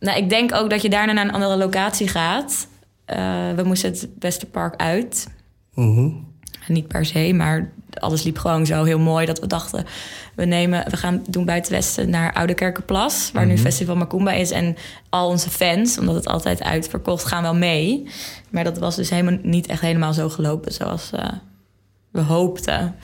[0.00, 2.66] Nou, ik denk ook dat je daarna naar een andere locatie gaat.
[3.04, 5.26] Eh, we moesten het Westerpark uit.
[5.74, 6.10] Mhm.
[6.66, 9.84] Niet per se, maar alles liep gewoon zo heel mooi dat we dachten...
[10.34, 13.30] we, nemen, we gaan doen buiten Westen naar Oude Kerkenplas...
[13.32, 14.50] waar nu Festival Macumba is.
[14.50, 14.76] En
[15.08, 18.08] al onze fans, omdat het altijd uitverkocht, gaan wel mee.
[18.50, 21.28] Maar dat was dus helemaal niet echt helemaal zo gelopen zoals eh,
[22.12, 22.94] we hoopten.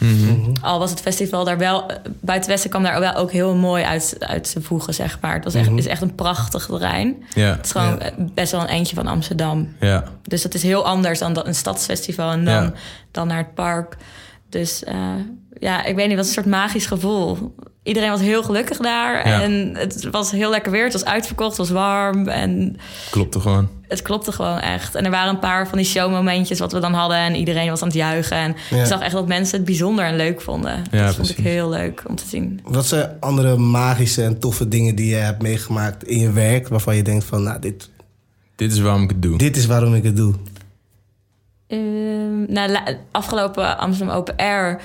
[0.63, 1.91] Al was het festival daar wel...
[2.21, 5.35] Buiten Westen kwam daar wel ook heel mooi uit, uit te voegen, zeg maar.
[5.35, 7.25] Het was echt, is echt een prachtig terrein.
[7.35, 9.69] Het is gewoon eh, best wel een eentje van Amsterdam.
[9.81, 10.05] Ja.
[10.23, 12.75] Dus dat is heel anders dan dat- een stadsfestival en dan,
[13.11, 13.97] dan naar het park.
[14.49, 14.95] Dus eh,
[15.61, 17.55] ja, ik weet niet, was een soort magisch gevoel.
[17.83, 19.29] Iedereen was heel gelukkig daar.
[19.29, 19.43] Ja.
[19.43, 20.85] En het was heel lekker weer.
[20.85, 22.29] Het was uitverkocht, het was warm.
[22.29, 22.77] En
[23.11, 23.69] Klopt toch gewoon?
[23.89, 24.95] het klopte gewoon echt.
[24.95, 27.17] En er waren een paar van die showmomentjes wat we dan hadden.
[27.17, 28.37] En iedereen was aan het juichen.
[28.37, 28.77] En Ja.
[28.81, 30.83] ik zag echt dat mensen het bijzonder en leuk vonden.
[30.91, 32.61] Ja, dat vond ik heel leuk om te zien.
[32.65, 36.69] Wat zijn andere magische en toffe dingen die je hebt meegemaakt in je werk...
[36.69, 37.91] waarvan je denkt van, nou, dit,
[38.57, 39.39] Dit is waarom ik het doe.
[39.39, 40.35] dit is waarom ik het doe?
[41.67, 42.79] Ehm, nou,
[43.11, 44.81] afgelopen Amsterdam Open Air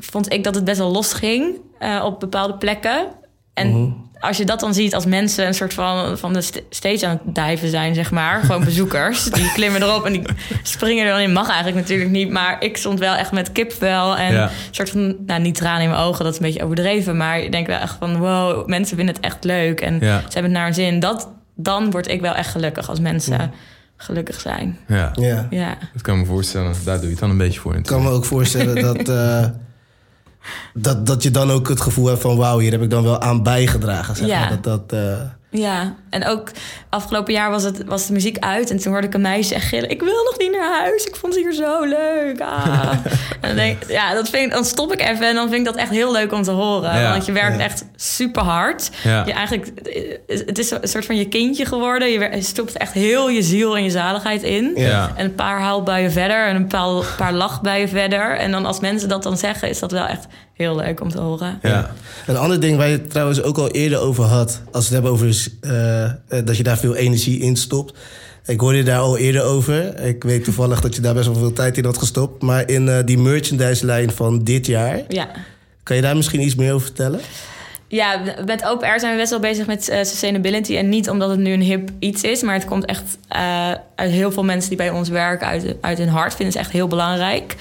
[0.00, 3.06] vond ik dat het best wel los ging eh, op bepaalde plekken.
[3.54, 7.06] En als je dat dan ziet als mensen een soort van, van de st- stage
[7.06, 8.40] aan het dijven zijn, zeg maar.
[8.40, 9.24] Gewoon bezoekers.
[9.24, 10.22] Die klimmen erop en die
[10.62, 11.32] springen er dan in.
[11.32, 12.30] Mag eigenlijk natuurlijk niet.
[12.30, 14.42] Maar ik stond wel echt met kipvel en Ja.
[14.42, 17.16] een soort van, nou niet tranen in mijn ogen, dat is een beetje overdreven.
[17.16, 19.80] Maar ik denk wel echt van, wow, mensen vinden het echt leuk.
[19.80, 20.18] En Ja.
[20.18, 21.00] ze hebben het naar hun zin.
[21.00, 23.52] Dat, dan word ik wel echt gelukkig als mensen
[23.96, 24.78] gelukkig zijn.
[24.88, 25.12] Ja.
[25.14, 25.46] Ja.
[25.50, 25.76] Ja.
[25.92, 26.74] Dat kan ik me voorstellen.
[26.84, 29.44] Daar doe je het dan een beetje voor Ik kan me ook voorstellen dat, eh,
[30.74, 32.36] dat, dat je dan ook het gevoel hebt van...
[32.36, 34.16] wauw, hier heb ik dan wel aan bijgedragen.
[34.16, 34.40] Zeg Ja.
[34.40, 34.48] maar.
[34.48, 35.20] dat, dat, eh,
[35.52, 36.50] Ja, en ook
[36.88, 38.70] afgelopen jaar was, het, was de muziek uit.
[38.70, 39.90] En toen hoorde ik een meisje echt gillen...
[39.90, 42.40] ik wil nog niet naar huis, ik vond het hier zo leuk.
[42.40, 42.90] Ah.
[43.40, 45.76] en dan, denk, ja, dat vind, dan stop ik even en dan vind ik dat
[45.76, 47.00] echt heel leuk om te horen.
[47.00, 47.10] Ja.
[47.10, 47.64] Want je werkt Ja.
[47.64, 48.90] echt super hard.
[49.02, 49.22] Ja.
[49.26, 49.70] Je eigenlijk,
[50.26, 52.10] het is een soort van je kindje geworden.
[52.10, 54.76] Je stopt echt heel je ziel en je zaligheid in.
[54.76, 58.36] En een paar huilbuien verder en een paar, paar lachbuien verder.
[58.36, 60.26] En dan als mensen dat dan zeggen, is dat wel echt
[60.60, 61.58] heel leuk om te horen.
[61.62, 61.90] Ja.
[62.26, 64.62] Een ander ding waar je het trouwens ook al eerder over had...
[64.72, 66.12] als we het hebben over eh, eh,
[66.44, 67.98] dat je daar veel energie in stopt...
[68.50, 69.98] Ik hoorde je daar al eerder over.
[70.04, 72.42] Ik weet toevallig dat je daar best wel veel tijd in had gestopt.
[72.42, 75.00] Maar in eh, die merchandise-lijn van dit jaar...
[75.08, 75.28] Ja.
[75.82, 77.20] kan je daar misschien iets meer over vertellen?
[77.88, 80.76] Ja, met Open Air zijn we best wel bezig met eh, sustainability.
[80.76, 84.10] En niet omdat het nu een hip iets is, maar het komt echt eh, uit
[84.10, 86.34] heel veel mensen die bij ons werken, uit, uit hun hart.
[86.34, 87.56] Vinden het echt heel belangrijk.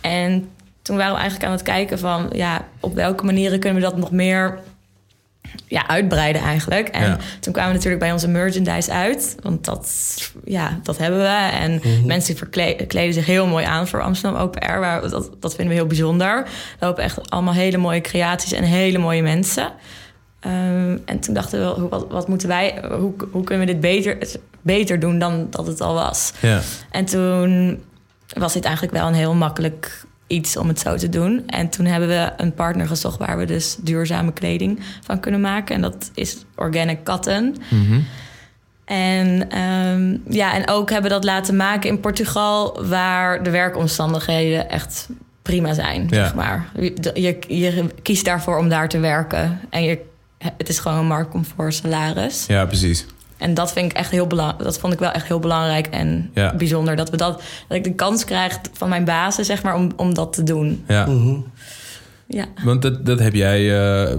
[0.00, 0.48] En
[0.84, 3.96] toen waren we eigenlijk aan het kijken van, ja, op welke manieren kunnen we dat
[3.96, 4.58] nog meer
[5.66, 6.88] ja, uitbreiden eigenlijk.
[6.88, 7.18] En Ja.
[7.40, 9.36] toen kwamen we natuurlijk bij onze merchandise uit.
[9.42, 9.88] Want dat,
[10.44, 11.48] ja, dat hebben we.
[11.52, 14.80] En mensen verkle- kleden zich heel mooi aan voor Amsterdam Open Air.
[14.80, 16.42] Waar, dat, dat vinden we heel bijzonder.
[16.78, 19.72] We lopen echt allemaal hele mooie creaties en hele mooie mensen.
[20.40, 24.18] Ehm, en toen dachten we, wat, wat moeten wij, hoe, hoe kunnen we dit beter,
[24.62, 26.32] beter doen dan dat het al was?
[26.40, 26.60] Ja.
[26.90, 27.82] En toen
[28.38, 31.42] was dit eigenlijk wel een heel makkelijk iets om het zo te doen.
[31.46, 35.74] En toen hebben we een partner gezocht waar we dus duurzame kleding van kunnen maken.
[35.74, 37.56] En dat is Organic Cotton.
[37.70, 38.00] Mhm.
[38.84, 44.70] En, ehm, ja, en ook hebben we dat laten maken in Portugal, waar de werkomstandigheden
[44.70, 45.08] echt
[45.42, 46.06] prima zijn.
[46.10, 46.24] Ja.
[46.24, 46.70] Zeg maar.
[46.78, 49.60] je, je, je kiest daarvoor om daar te werken.
[49.70, 49.98] En je,
[50.38, 52.46] het is gewoon een marktcomfort salaris.
[52.46, 53.06] ja, precies.
[53.44, 54.62] En dat vind ik echt heel belangrijk.
[54.64, 56.54] Dat vond ik wel echt heel belangrijk en Ja.
[56.56, 56.96] bijzonder.
[56.96, 60.14] Dat we dat, dat ik de kans krijg van mijn bazen, zeg maar, om, om
[60.14, 60.84] dat te doen.
[60.88, 61.36] Ja, Mhm.
[62.26, 62.44] Ja.
[62.64, 63.58] want dat, dat heb jij...
[63.58, 64.14] eh,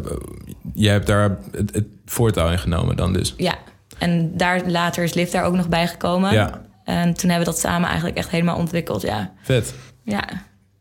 [0.73, 3.33] jij hebt daar het, het voortouw in genomen dan dus.
[3.37, 3.55] ja.
[3.97, 6.31] En daar later is Liv daar ook nog bij gekomen.
[6.33, 9.01] Ja, En toen hebben we dat samen eigenlijk echt helemaal ontwikkeld.
[9.01, 9.31] Ja.
[9.41, 9.73] vet.
[10.03, 10.23] Ja.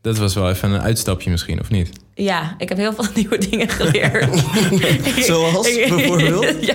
[0.05, 1.91] Dat was wel even een uitstapje misschien, of niet?
[2.15, 4.39] Ja, ik heb heel veel nieuwe dingen geleerd.
[5.27, 6.67] Zoals bijvoorbeeld?
[6.67, 6.75] ja.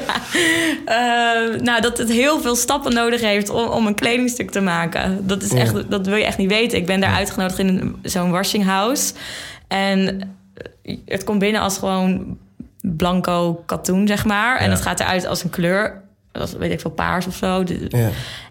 [0.85, 5.27] Eh, nou, dat het heel veel stappen nodig heeft om, om een kledingstuk te maken.
[5.27, 5.57] Dat, is Ja.
[5.57, 6.77] echt, dat wil je echt niet weten.
[6.77, 9.13] Ik ben daar uitgenodigd in zo'n washing house.
[9.67, 10.21] En
[11.05, 12.37] het komt binnen als gewoon
[12.81, 14.57] blanco katoen, zeg maar.
[14.57, 14.71] En Ja.
[14.71, 16.01] het gaat eruit als een kleur.
[16.31, 17.63] Dat is, weet ik veel, paars of zo.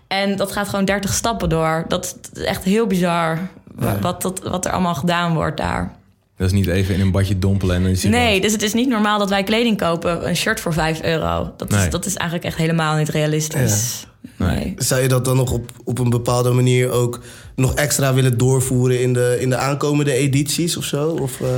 [0.09, 1.85] En dat gaat gewoon 30 stappen door.
[1.89, 3.39] Dat, dat is echt heel bizar.
[3.81, 3.99] Ja.
[4.01, 5.97] Wat, dat, wat er allemaal gedaan wordt daar.
[6.37, 8.73] Dat is niet even in een badje dompelen en dan is Nee, dus het is
[8.75, 10.29] niet normaal dat wij kleding kopen.
[10.29, 11.53] Een shirt voor 5 euro.
[11.57, 11.85] Dat, Nee.
[11.85, 14.07] is, dat is eigenlijk echt helemaal niet realistisch.
[14.37, 14.49] Nee.
[14.49, 14.75] Nee.
[14.79, 17.21] Zou je dat dan nog op, op een bepaalde manier ook
[17.57, 21.09] nog extra willen doorvoeren in de, in de aankomende edities of zo?
[21.11, 21.49] Of, eh,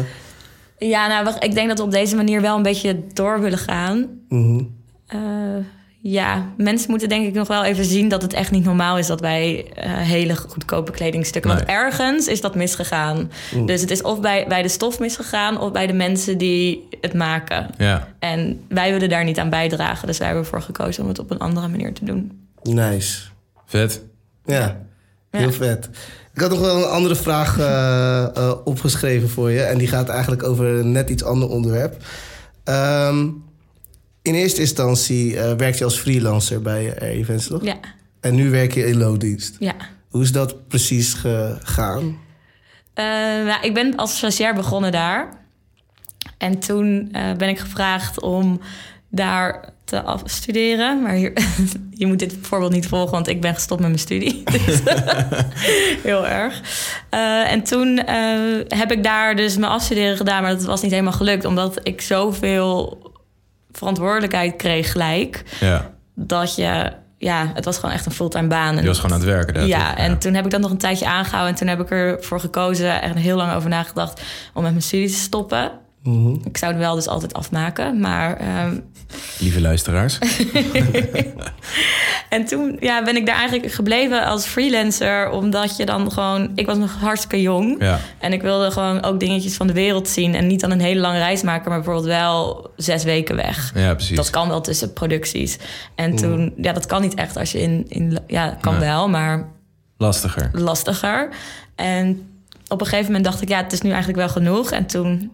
[0.88, 3.58] Ja, nou, wacht, ik denk dat we op deze manier wel een beetje door willen
[3.58, 4.06] gaan.
[4.28, 4.62] mhm.
[5.06, 5.18] Eh,
[6.02, 9.06] ja, mensen moeten denk ik nog wel even zien dat het echt niet normaal is
[9.06, 11.50] dat wij eh, hele goedkope kledingstukken.
[11.50, 13.30] Want ergens is dat misgegaan.
[13.66, 17.14] Dus het is of bij, bij de stof misgegaan of bij de mensen die het
[17.14, 17.66] maken.
[17.78, 20.06] Ja, En wij willen daar niet aan bijdragen.
[20.06, 22.48] Dus wij hebben ervoor gekozen om het op een andere manier te doen.
[22.62, 23.20] Nice.
[23.66, 24.02] vet.
[24.44, 24.80] Ja,
[25.30, 25.52] heel Ja.
[25.52, 25.88] vet.
[26.34, 29.60] Ik had nog wel een andere vraag eh, eh, opgeschreven voor je.
[29.62, 31.96] En die gaat eigenlijk over een net iets ander onderwerp.
[32.64, 33.26] Ehm,
[34.22, 37.64] in eerste instantie eh werk je als freelancer bij Air Events, toch?
[37.64, 37.76] Ja,
[38.20, 39.56] En nu werk je in loondienst.
[39.58, 39.74] ja.
[40.08, 42.18] Hoe is dat precies gegaan?
[42.94, 43.04] Eh,
[43.44, 45.28] nou, ik ben als stagiair begonnen daar.
[46.38, 48.60] En toen eh, ben ik gevraagd om
[49.08, 51.02] daar te afstuderen.
[51.02, 51.32] Maar hier,
[52.00, 54.42] je moet dit voorbeeld niet volgen, want ik ben gestopt met mijn studie.
[54.66, 54.80] Dus,
[56.10, 56.60] heel erg.
[57.10, 60.90] Eh, en toen eh, heb ik daar dus mijn afstuderen gedaan, maar dat was niet
[60.90, 62.98] helemaal gelukt, omdat ik zoveel
[63.72, 65.42] verantwoordelijkheid kreeg gelijk.
[65.60, 68.76] Ja, Dat je, ja, het was gewoon echt een fulltime baan.
[68.76, 69.54] je was gewoon aan het werken.
[69.54, 69.98] daar, Ja, toch?
[69.98, 71.52] en toen heb ik dat nog een tijdje aangehouden.
[71.52, 74.22] En toen heb ik ervoor gekozen, echt heel lang over nagedacht...
[74.54, 75.70] om met mijn studie te stoppen.
[76.02, 76.34] Mhm.
[76.44, 78.36] Ik zou het wel dus altijd afmaken, maar...
[78.36, 78.76] ehm,
[79.38, 80.18] Lieve luisteraars.
[82.28, 85.30] en toen ja, ben ik daar eigenlijk gebleven als freelancer...
[85.30, 86.50] omdat je dan gewoon...
[86.54, 87.76] Ik was nog hartstikke jong.
[87.78, 90.34] Ja, En ik wilde gewoon ook dingetjes van de wereld zien.
[90.34, 91.68] En niet dan een hele lange reis maken...
[91.70, 93.72] maar bijvoorbeeld wel zes weken weg.
[93.74, 94.16] ja precies.
[94.16, 95.58] Dat kan wel tussen producties.
[95.94, 96.52] En toen...
[96.56, 97.84] Ja, dat kan niet echt als je in...
[97.88, 99.48] in ja, kan wel, maar...
[99.96, 100.50] Lastiger.
[100.52, 101.28] lastiger.
[101.74, 102.28] En
[102.68, 104.70] op een gegeven moment dacht ik, ja, het is nu eigenlijk wel genoeg.
[104.70, 105.30] En toen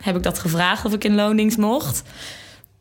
[0.00, 2.02] heb ik dat gevraagd of ik in loondienst mocht.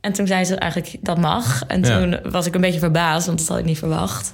[0.02, 1.64] En toen zei ze eigenlijk, dat mag.
[1.68, 2.00] En Ja.
[2.00, 4.32] toen was ik een beetje verbaasd, want dat had ik niet verwacht.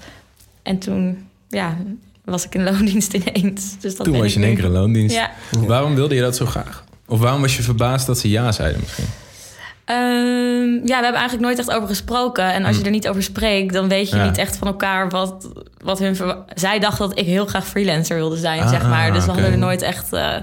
[0.64, 1.78] En toen, ja,
[2.26, 3.80] was ik in loondienst ineens.
[3.80, 5.16] Dus dat Toen was je in één keer in loondienst.
[5.16, 5.32] Ja.
[5.52, 6.84] Waarom wilde je dat zo graag?
[7.08, 9.06] Of waarom was je verbaasd dat ze ja zeiden misschien?
[9.86, 12.54] Ehm, ja, we hebben eigenlijk nooit echt over gesproken.
[12.54, 14.24] En als je er niet over spreekt, dan weet je Hmm.
[14.24, 14.30] Ja.
[14.30, 15.50] niet echt van elkaar wat,
[15.84, 16.18] wat hun...
[16.54, 19.14] Zij dacht dat ik heel graag freelancer wilde zijn, Ah, zeg maar.
[19.14, 20.36] Dus we hadden er nooit echt eh,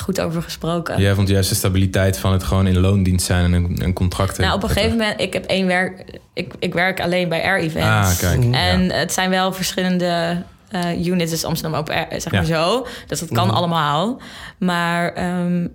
[0.00, 1.00] goed over gesproken.
[1.00, 4.54] Jij vond juist de stabiliteit van het gewoon in loondienst zijn en een, contract Nou,
[4.54, 7.86] op een gegeven moment, ik heb één werk, ik, ik werk alleen bij Air Events.
[7.86, 8.44] Ah, kijk.
[8.54, 8.92] En Ja.
[8.94, 12.62] het zijn wel verschillende eh, units, dus Amsterdam Open Air, zeg maar Ja.
[12.62, 12.86] zo.
[13.06, 14.20] Dus dat kan allemaal.
[14.58, 15.66] Maar ehm,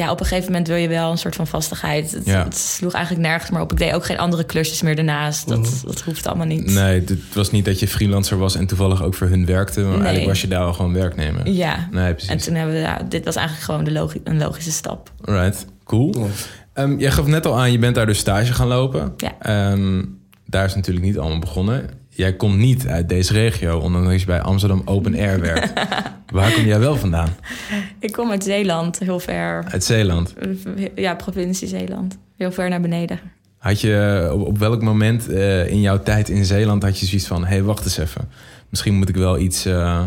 [0.00, 2.10] ja, op een gegeven moment wil je wel een soort van vastigheid.
[2.12, 2.44] Het, Ja.
[2.44, 3.72] het sloeg eigenlijk nergens meer op.
[3.72, 5.48] Ik deed ook geen andere klusjes meer daarnaast.
[5.48, 6.64] Dat, dat hoeft allemaal niet.
[6.74, 9.80] Nee, het was niet dat je freelancer was en toevallig ook voor hun werkte.
[9.80, 9.96] Maar Nee.
[9.98, 11.48] eigenlijk was je daar al gewoon werknemer.
[11.48, 11.88] Ja.
[11.90, 12.30] Nee, precies.
[12.30, 15.12] En toen hebben we, ja, dit was eigenlijk gewoon de logi- een logische stap.
[15.20, 16.14] Right, cool.
[16.72, 19.12] Ehm, jij gaf net al aan, je bent daar dus stage gaan lopen.
[19.16, 19.32] Ja.
[19.40, 20.02] Ehm,
[20.46, 21.90] daar is natuurlijk niet allemaal begonnen.
[22.20, 25.72] Jij komt niet uit deze regio, ondanks je bij Amsterdam Open Air werkt.
[26.32, 27.28] Waar kom jij wel vandaan?
[27.98, 29.64] Ik kom uit Zeeland, heel ver.
[29.70, 30.34] Uit Zeeland.
[30.94, 32.18] Ja, provincie Zeeland.
[32.36, 33.20] Heel ver naar beneden.
[33.58, 37.26] Had je op, op welk moment eh, in jouw tijd in Zeeland had je zoiets
[37.26, 37.42] van...
[37.42, 38.30] hé, hey, wacht eens even.
[38.68, 40.02] Misschien moet ik wel iets eh,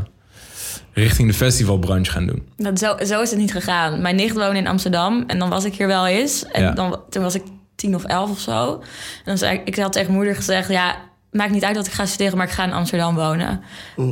[0.93, 2.43] richting de festivalbranche gaan doen.
[2.57, 4.01] Dat, zo, zo is het niet gegaan.
[4.01, 6.45] Mijn nicht woonde in Amsterdam en dan was ik hier wel eens.
[6.45, 6.71] En Ja.
[6.71, 7.43] dan, toen was ik
[7.75, 8.73] tien of elf of zo.
[8.73, 8.81] En
[9.25, 10.69] dan zei ik, ik had tegen moeder gezegd...
[10.69, 10.95] ja,
[11.33, 13.61] maakt niet uit dat ik ga studeren, maar ik ga in Amsterdam wonen.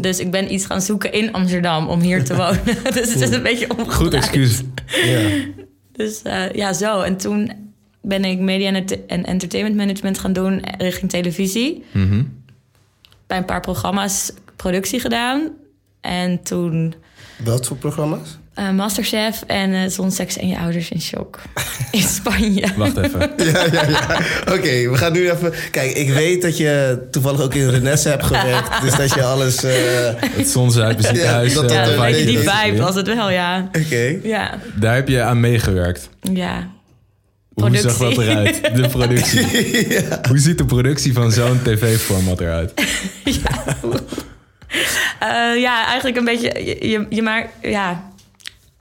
[0.01, 2.63] Dus ik ben iets gaan zoeken in Amsterdam om hier te wonen.
[2.93, 3.93] dus het is een beetje omgedraaid.
[3.95, 4.61] Goed excuus.
[5.05, 5.29] Ja.
[5.91, 7.01] Dus eh, ja, zo.
[7.01, 7.51] En toen
[8.01, 11.83] ben ik media en ent- en entertainment management gaan doen richting televisie.
[11.91, 12.23] Mhm.
[13.27, 15.49] Bij een paar programma's productie gedaan.
[16.01, 16.93] En toen
[17.43, 18.37] Wat voor programma's?
[18.61, 21.39] Eh, Masterchef en eh Zonseks en je ouders in shock.
[21.91, 22.67] In Spanje.
[22.75, 23.19] Wacht even.
[23.53, 24.19] Ja, ja, ja.
[24.53, 25.53] Oké, we gaan nu even...
[25.71, 28.69] Kijk, ik weet dat je toevallig ook in Renesse hebt gewerkt.
[28.83, 29.63] dus dat je alles...
[29.63, 29.73] eh,
[30.21, 31.53] Het Zonzuipen ziekenhuis.
[31.53, 33.69] Ja, dat- Ja, dat- die vibe was het wel, ja.
[33.85, 34.17] Oké.
[34.23, 36.09] Ja, Daar heb je aan meegewerkt.
[36.21, 36.67] ja.
[37.53, 38.61] Hoe zag dat eruit?
[38.75, 39.45] De productie.
[40.27, 42.73] Hoe ziet de productie van zo'n tv-format eruit?
[45.19, 46.51] Eh, ja, eigenlijk een beetje.
[46.65, 47.49] Je, je, je maakt.
[47.61, 48.10] Ja.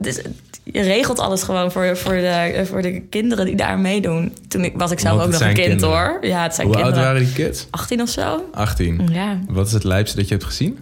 [0.02, 0.20] Dus,
[0.64, 4.36] je regelt alles gewoon voor, voor, de, voor de kinderen die daar meedoen.
[4.48, 5.94] Toen ik, was ik zelf Want ook nog een kind kinderen.
[5.94, 6.18] hoor.
[6.20, 7.66] Ja, het zijn Hoe oud waren die kids?
[7.70, 8.44] 18 of zo?
[8.52, 9.08] 18.
[9.12, 9.38] Ja.
[9.48, 10.78] Wat is het lijpste dat je hebt gezien?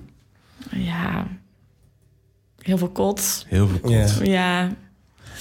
[0.70, 1.26] Ja.
[2.58, 3.44] Heel veel kot.
[3.46, 3.90] Heel veel.
[3.90, 4.06] Ja.
[4.22, 4.72] Ja,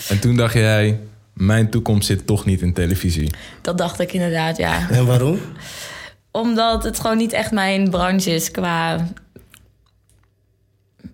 [0.10, 1.00] En toen dacht jij,
[1.34, 3.32] mijn toekomst zit toch niet in televisie.
[3.62, 4.90] dat dacht ik inderdaad, ja.
[4.90, 5.40] En waarom?
[6.32, 9.08] Omdat het gewoon niet echt mijn branche is qua...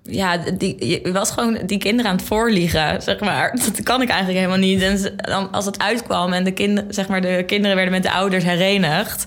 [0.04, 3.52] Ja, die, je was gewoon die kinderen aan het voorliegen, zeg maar.
[3.66, 4.82] Dat kan ik eigenlijk helemaal niet.
[4.82, 8.44] En als het uitkwam en de, kinderen, zeg maar, de kinderen werden met de ouders
[8.44, 9.26] herenigd...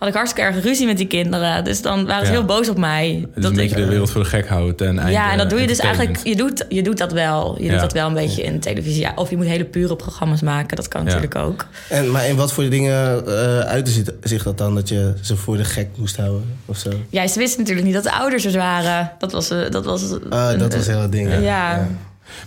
[0.00, 1.64] had ik hartstikke erg ruzie met die kinderen.
[1.64, 2.38] Dus dan waren ze Ja.
[2.38, 3.26] heel boos op mij.
[3.34, 5.12] Is een beetje de wereld voor de gek houden ten einde.
[5.12, 6.18] ja, en dat doe je dus eigenlijk...
[6.22, 7.56] Je doet, je doet dat wel.
[7.58, 7.70] Je Ja.
[7.70, 9.00] doet dat wel een beetje in televisie.
[9.00, 10.76] Ja, of je moet hele pure programma's maken.
[10.76, 11.06] Dat kan Ja.
[11.06, 11.66] natuurlijk ook.
[11.88, 13.90] En, maar in wat voor dingen eh uitte
[14.22, 14.74] zich- dat dan?
[14.74, 16.90] Dat je ze voor de gek moest houden of zo?
[17.10, 19.12] Ja, ze wisten natuurlijk niet dat de ouders er waren.
[19.18, 19.50] Dat was...
[19.50, 21.42] eh, Dat was, Ah, dat was heel het ding.
[21.42, 21.86] ja.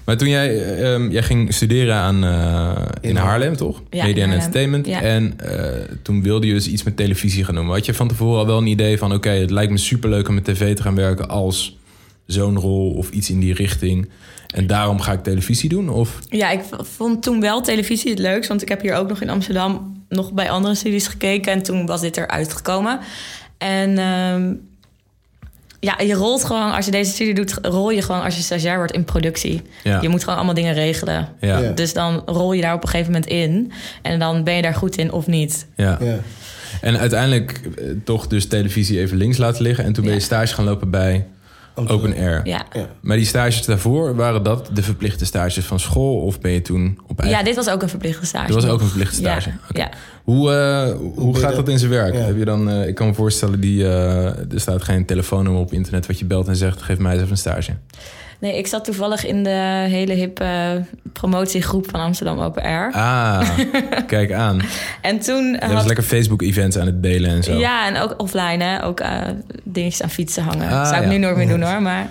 [0.03, 3.81] Maar toen jij, ehm, jij ging studeren aan, eh, in, In Haarlem, toch?
[3.89, 4.31] Ja, Media en.
[4.31, 4.87] Entertainment.
[4.87, 5.01] Ja.
[5.01, 7.69] En eh, toen wilde je dus iets met televisie gaan doen.
[7.69, 9.13] Had je van tevoren al wel een idee van...
[9.13, 11.29] oké, het lijkt me superleuk om met tv te gaan werken...
[11.29, 11.77] als
[12.25, 14.09] zo'n rol of iets in die richting.
[14.53, 15.89] En daarom ga ik televisie doen?
[15.89, 18.49] Of Ja, ik vond toen wel televisie het leukst.
[18.49, 21.51] Want ik heb hier ook nog in Amsterdam nog bij andere studies gekeken.
[21.51, 22.99] En toen was dit eruit gekomen.
[23.57, 24.53] En ehm,
[25.83, 28.77] ja, je rolt gewoon, als je deze studie doet, rol je gewoon als je stagiair
[28.77, 29.61] wordt in productie.
[29.83, 30.01] Ja.
[30.01, 31.29] Je moet gewoon allemaal dingen regelen.
[31.39, 31.57] Ja.
[31.59, 31.71] Ja.
[31.71, 33.71] Dus dan rol je daar op een gegeven moment in.
[34.01, 35.67] En dan ben je daar goed in of niet.
[35.75, 35.97] ja.
[36.01, 36.19] Ja.
[36.81, 39.85] En uiteindelijk eh, toch dus televisie even links laten liggen.
[39.85, 41.25] En toen ben je stage gaan lopen bij
[41.75, 42.41] Open Air.
[42.43, 42.65] Ja.
[42.73, 42.87] Ja.
[43.01, 46.19] Maar die stages daarvoor, waren dat de verplichte stages van school?
[46.21, 47.37] Of ben je toen op eigen...
[47.37, 48.45] ja, dit was ook een verplichte stage.
[48.45, 49.49] Dit was ook een verplichte stage.
[49.73, 49.89] Ja.
[50.23, 52.13] Hoe, eh, hoe gaat dat- in zijn werk?
[52.13, 52.19] Ja.
[52.19, 55.73] Heb je dan, eh, ik kan me voorstellen, die, eh, er staat geen telefoonnummer op
[55.73, 57.71] internet wat je belt en zegt: geef mij eens even een stage.
[58.43, 60.81] Nee, ik zat toevallig in de hele hippe
[61.13, 62.91] promotiegroep van Amsterdam Open Air.
[62.91, 63.49] Ah,
[64.07, 64.61] kijk aan.
[65.01, 67.57] En toen Je was had lekker Facebook-events aan het delen en zo.
[67.57, 68.83] Ja, en ook offline, hè?
[68.83, 69.19] Ook eh,
[69.63, 70.69] dingetjes aan fietsen hangen.
[70.69, 71.09] Ah, Zou ik ja.
[71.09, 72.09] nu nooit meer doen hoor, maar...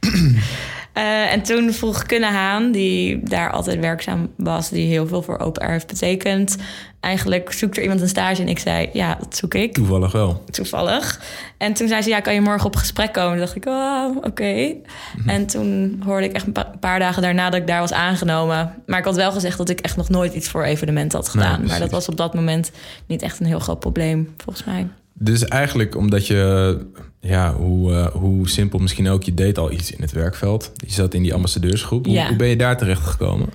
[0.92, 4.68] Eh, en toen vroeg Kunne Haan, die daar altijd werkzaam was...
[4.68, 6.56] die heel veel voor Open Air heeft betekend...
[7.00, 8.88] eigenlijk zoekt er iemand een stage en ik zei...
[8.92, 10.44] ja, dat zoek ik, Toevallig wel.
[10.50, 11.20] toevallig.
[11.58, 13.30] En toen zei ze, ja, kan je morgen op gesprek komen?
[13.30, 14.74] Toen dacht ik, oh, oké.
[15.26, 18.74] En toen hoorde ik echt een pa- paar dagen daarna dat ik daar was aangenomen.
[18.86, 21.44] Maar ik had wel gezegd dat ik echt nog nooit iets voor evenementen had Nee,
[21.44, 21.66] gedaan.
[21.66, 22.70] maar dat was op dat moment
[23.06, 24.86] niet echt een heel groot probleem, volgens mij.
[25.22, 26.78] Dus eigenlijk omdat je,
[27.20, 30.72] ja, hoe, eh, hoe simpel misschien ook, je deed al iets in het werkveld.
[30.86, 32.04] Je zat in die ambassadeursgroep.
[32.04, 32.26] Hoe, Ja.
[32.28, 33.48] hoe ben je daar terecht gekomen?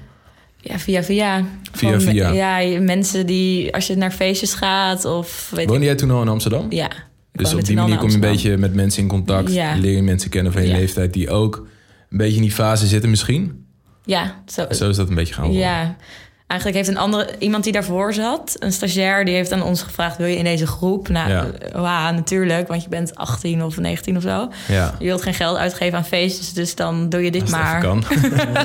[0.61, 1.43] Ja, via via.
[1.71, 2.31] Via Gewoon, via.
[2.31, 5.87] Ja, mensen die, als je naar feestjes gaat of weet Woonde ik.
[5.87, 6.65] jij toen al in Amsterdam?
[6.69, 6.89] Ja.
[7.31, 9.53] Dus op die manier kom je een beetje met mensen in contact.
[9.53, 9.75] Ja.
[9.75, 10.75] Leer je mensen kennen van je Ja.
[10.77, 11.67] leeftijd die ook
[12.09, 13.65] een beetje in die fase zitten misschien.
[14.05, 15.61] Ja, zo, Zo is dat een beetje gaan worden.
[15.61, 15.95] ja.
[16.47, 20.17] Eigenlijk heeft een andere, iemand die daarvoor zat, een stagiair, die heeft aan ons gevraagd:
[20.17, 21.07] wil je in deze groep?
[21.09, 21.45] Nou, Ja.
[21.73, 24.51] ja, natuurlijk, want je bent 18 of 19 of zo.
[24.67, 24.95] Ja.
[24.99, 27.81] Je wilt geen geld uitgeven aan feestjes, dus dan doe je dit Als maar.
[27.81, 28.03] kan.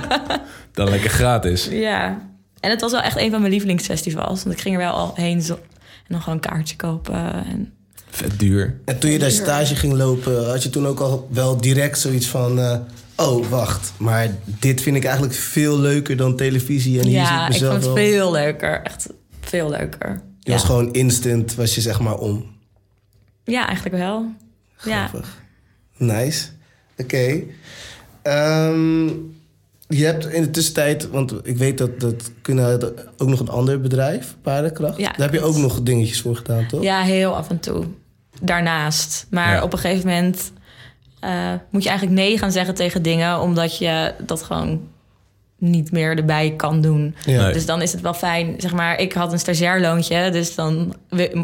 [0.73, 1.69] Dan lekker gratis.
[1.71, 2.19] Ja.
[2.61, 5.13] En het was wel echt een van mijn lievelingsfestivals, want ik ging er wel al
[5.17, 5.61] heen zo, en
[6.09, 7.15] dan gewoon een kaartje kopen.
[7.45, 7.73] En,
[8.11, 8.81] Vet duur.
[8.85, 12.27] En toen je daar stage ging lopen, had je toen ook al wel direct zoiets
[12.27, 12.59] van...
[12.59, 12.77] eh,
[13.17, 17.01] oh, wacht, maar dit vind ik eigenlijk veel leuker dan televisie.
[17.01, 18.05] En hier zie ja, ik ik mezelf vond het wel.
[18.05, 18.83] veel leuker.
[18.83, 19.09] Echt
[19.41, 20.11] veel leuker.
[20.41, 20.53] Je ja.
[20.53, 22.47] was gewoon instant, was je zeg maar om.
[23.45, 24.27] ja, eigenlijk wel.
[24.85, 25.07] Ja.
[25.07, 25.41] Grappig.
[25.97, 26.49] Nice.
[26.97, 27.43] Oké.
[28.23, 29.07] Ehm,
[29.89, 32.83] je hebt in de tussentijd, want ik weet dat dat kunnen
[33.17, 34.99] ook nog een ander bedrijf, paardenkracht.
[34.99, 36.83] Ja, Daar heb je ook nog dingetjes voor gedaan, toch?
[36.83, 37.85] ja, heel af en toe.
[38.41, 39.27] Daarnaast.
[39.31, 39.63] Maar Ja.
[39.63, 40.53] op een gegeven moment
[41.23, 44.81] eh, moet je eigenlijk nee gaan zeggen tegen dingen, omdat je dat gewoon
[45.59, 47.15] niet meer erbij kan doen.
[47.25, 47.53] Ja.
[47.53, 48.55] Dus dan is het wel fijn.
[48.59, 50.95] Zeg maar, ik had een stagiairloontje, dus dan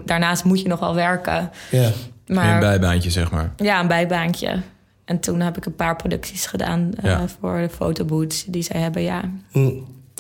[0.05, 1.51] daarnaast moet je nog wel werken.
[1.71, 1.91] Ja.
[2.27, 3.53] Maar een bijbaantje, zeg maar.
[3.57, 4.61] ja, een bijbaantje.
[5.05, 7.25] En toen heb ik een paar producties gedaan eh, Ja.
[7.41, 9.21] voor de fotoboots die zij hebben, ja.
[9.53, 9.71] Hm,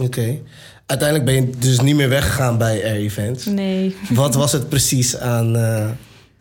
[0.02, 0.38] Oké.
[0.86, 3.44] Uiteindelijk ben je dus niet meer weggegaan bij Air Events.
[3.44, 3.96] Nee.
[4.11, 5.86] Wat was het precies aan, eh,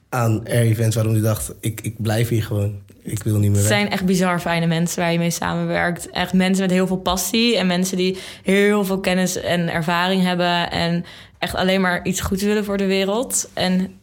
[0.10, 2.76] aan Air Events waarom je dacht, ik, ik blijf hier gewoon.
[3.08, 6.10] Ik wil niet meer Het zijn echt bizar fijne mensen waar je mee samenwerkt.
[6.10, 10.72] Echt mensen met heel veel passie en mensen die heel veel kennis en ervaring hebben
[10.72, 11.06] en
[11.40, 13.50] echt alleen maar iets goeds willen voor de wereld.
[13.54, 14.00] En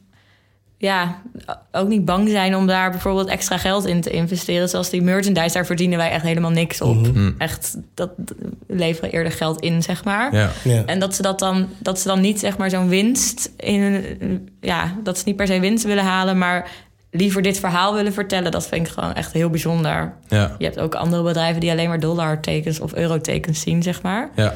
[0.79, 1.23] ja,
[1.73, 4.69] ook niet bang zijn om daar bijvoorbeeld extra geld in te investeren.
[4.69, 6.97] Zoals die merchandise, daar verdienen wij echt helemaal niks op.
[6.97, 7.33] Mhm.
[7.39, 8.11] Echt, dat
[8.67, 10.35] we leveren eerder geld in, zeg maar.
[10.35, 10.51] Ja.
[10.65, 10.85] Ja.
[10.85, 14.05] En dat ze dat dan, dat ze dan niet zeg maar zo'n winst in,
[14.61, 16.71] ja, dat ze niet per se winst willen halen, maar
[17.17, 18.51] liever dit verhaal willen vertellen.
[18.51, 20.13] Dat vind ik gewoon echt heel bijzonder.
[20.29, 20.55] Ja.
[20.59, 24.31] Je hebt ook andere bedrijven die alleen maar dollartekens of eurotekens zien, zeg maar.
[24.37, 24.55] Ja.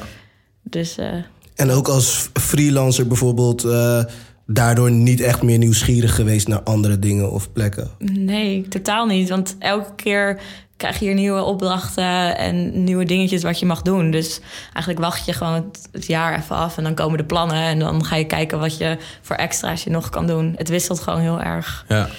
[0.63, 1.07] Dus eh,
[1.55, 4.03] En ook als freelancer bijvoorbeeld, eh,
[4.45, 7.89] daardoor niet echt meer nieuwsgierig geweest naar andere dingen of plekken.
[7.99, 9.29] nee, totaal niet.
[9.29, 10.39] Want elke keer
[10.77, 14.11] krijg je hier nieuwe opdrachten en nieuwe dingetjes wat je mag doen.
[14.11, 14.39] Dus
[14.73, 17.79] eigenlijk wacht je gewoon het, het jaar even af en dan komen de plannen en
[17.79, 20.53] dan ga je kijken wat je voor extra's je nog kan doen.
[20.57, 21.85] Het wisselt gewoon heel erg.
[21.87, 22.09] Ja.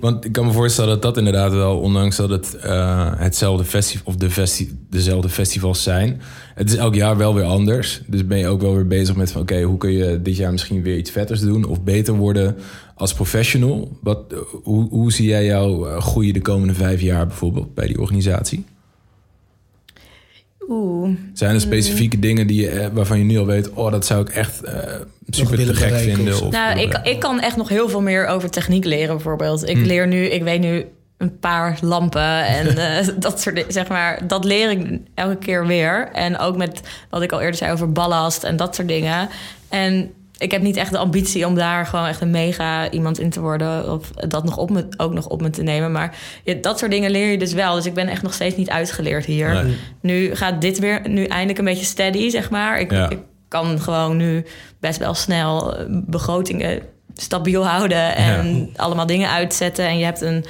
[0.00, 4.12] Want ik kan me voorstellen dat dat inderdaad wel, ondanks dat het eh, hetzelfde festival
[4.12, 6.20] of de dezelfde festivals zijn,
[6.54, 8.02] het is elk jaar wel weer anders.
[8.06, 10.52] Dus ben je ook wel weer bezig met van oké, hoe kun je dit jaar
[10.52, 12.56] misschien weer iets vetters doen of beter worden
[12.94, 13.98] als professional?
[14.00, 17.86] Wat, eh, hoe, hoe zie jij jou eh, groeien de komende vijf jaar bijvoorbeeld bij
[17.86, 18.64] die organisatie?
[20.68, 24.06] Oeh, Zijn er specifieke dingen die je, eh, waarvan je nu al weet, oh, dat
[24.06, 24.74] zou ik echt eh,
[25.28, 26.42] super te gek vinden?
[26.42, 29.68] of Nou, ik, ik kan echt nog heel veel meer over techniek leren, bijvoorbeeld.
[29.68, 30.84] Ik leer nu, ik weet nu
[31.18, 34.26] een paar lampen en eh, dat soort dingen, zeg maar.
[34.26, 36.08] Dat leer ik elke keer weer.
[36.12, 39.28] En ook met wat ik al eerder zei over ballast en dat soort dingen.
[39.68, 43.30] En ik heb niet echt de ambitie om daar gewoon echt een mega iemand in
[43.30, 43.92] te worden.
[43.92, 45.92] Of dat nog op me, ook nog op me te nemen.
[45.92, 47.74] Maar ja, dat soort dingen leer je dus wel.
[47.74, 49.64] Dus ik ben echt nog steeds niet uitgeleerd hier.
[49.64, 49.76] Nee.
[50.00, 52.80] Nu gaat dit weer, nu eindelijk een beetje steady, zeg maar.
[52.80, 53.10] Ik, Ja.
[53.10, 53.18] ik
[53.48, 54.44] kan gewoon nu
[54.80, 56.82] best wel snel eh, begrotingen
[57.14, 59.86] stabiel houden en allemaal dingen uitzetten.
[59.86, 60.44] En je hebt een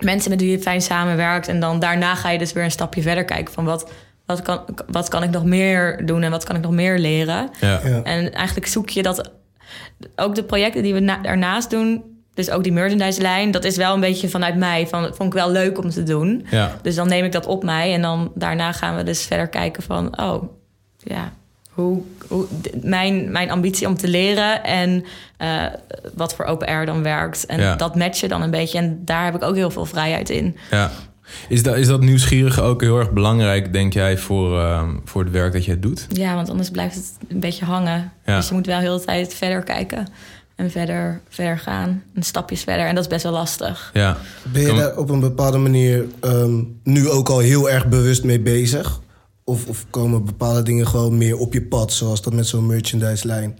[0.00, 1.48] mensen met wie je fijn samenwerkt.
[1.48, 3.90] En dan daarna ga je dus weer een stapje verder kijken van wat,
[4.26, 4.60] wat, kan,
[4.90, 7.50] wat kan ik nog meer doen en wat kan ik nog meer leren.
[7.60, 7.80] ja.
[7.84, 8.02] Ja.
[8.02, 9.30] En eigenlijk zoek je dat.
[10.16, 12.02] Ook de projecten die we na, daarnaast doen.
[12.34, 13.50] Dus ook die merchandise lijn.
[13.50, 14.86] Dat is wel een beetje vanuit mij.
[14.86, 16.46] Van, vond ik wel leuk om te doen.
[16.50, 16.72] Ja.
[16.82, 17.94] Dus dan neem ik dat op mij.
[17.94, 20.20] En dan daarna gaan we dus verder kijken van...
[20.20, 20.42] Oh,
[20.96, 21.32] ja,
[21.70, 24.64] hoe, hoe, d- mijn, mijn ambitie om te leren...
[24.64, 25.04] en
[25.36, 25.64] eh,
[26.14, 27.46] wat voor open air dan werkt.
[27.46, 27.76] En Ja.
[27.76, 28.78] dat matchen dan een beetje.
[28.78, 30.56] En daar heb ik ook heel veel vrijheid in.
[30.70, 30.90] Ja.
[31.48, 35.32] Is dat, is dat nieuwsgierige ook heel erg belangrijk, denk jij, voor, ehm, voor het
[35.32, 36.06] werk dat je doet?
[36.08, 38.12] Ja, want anders blijft het een beetje hangen.
[38.26, 38.36] Ja.
[38.36, 40.06] Dus je moet wel heel de tijd verder kijken.
[40.54, 42.02] En verder, verder gaan.
[42.14, 42.86] En stapjes verder.
[42.86, 43.90] En dat is best wel lastig.
[43.94, 44.16] Ja.
[44.52, 48.40] Ben je daar op een bepaalde manier ehm, nu ook al heel erg bewust mee
[48.40, 49.00] bezig?
[49.44, 53.26] Of, of komen bepaalde dingen gewoon meer op je pad, zoals dat met zo'n merchandise
[53.26, 53.58] lijn?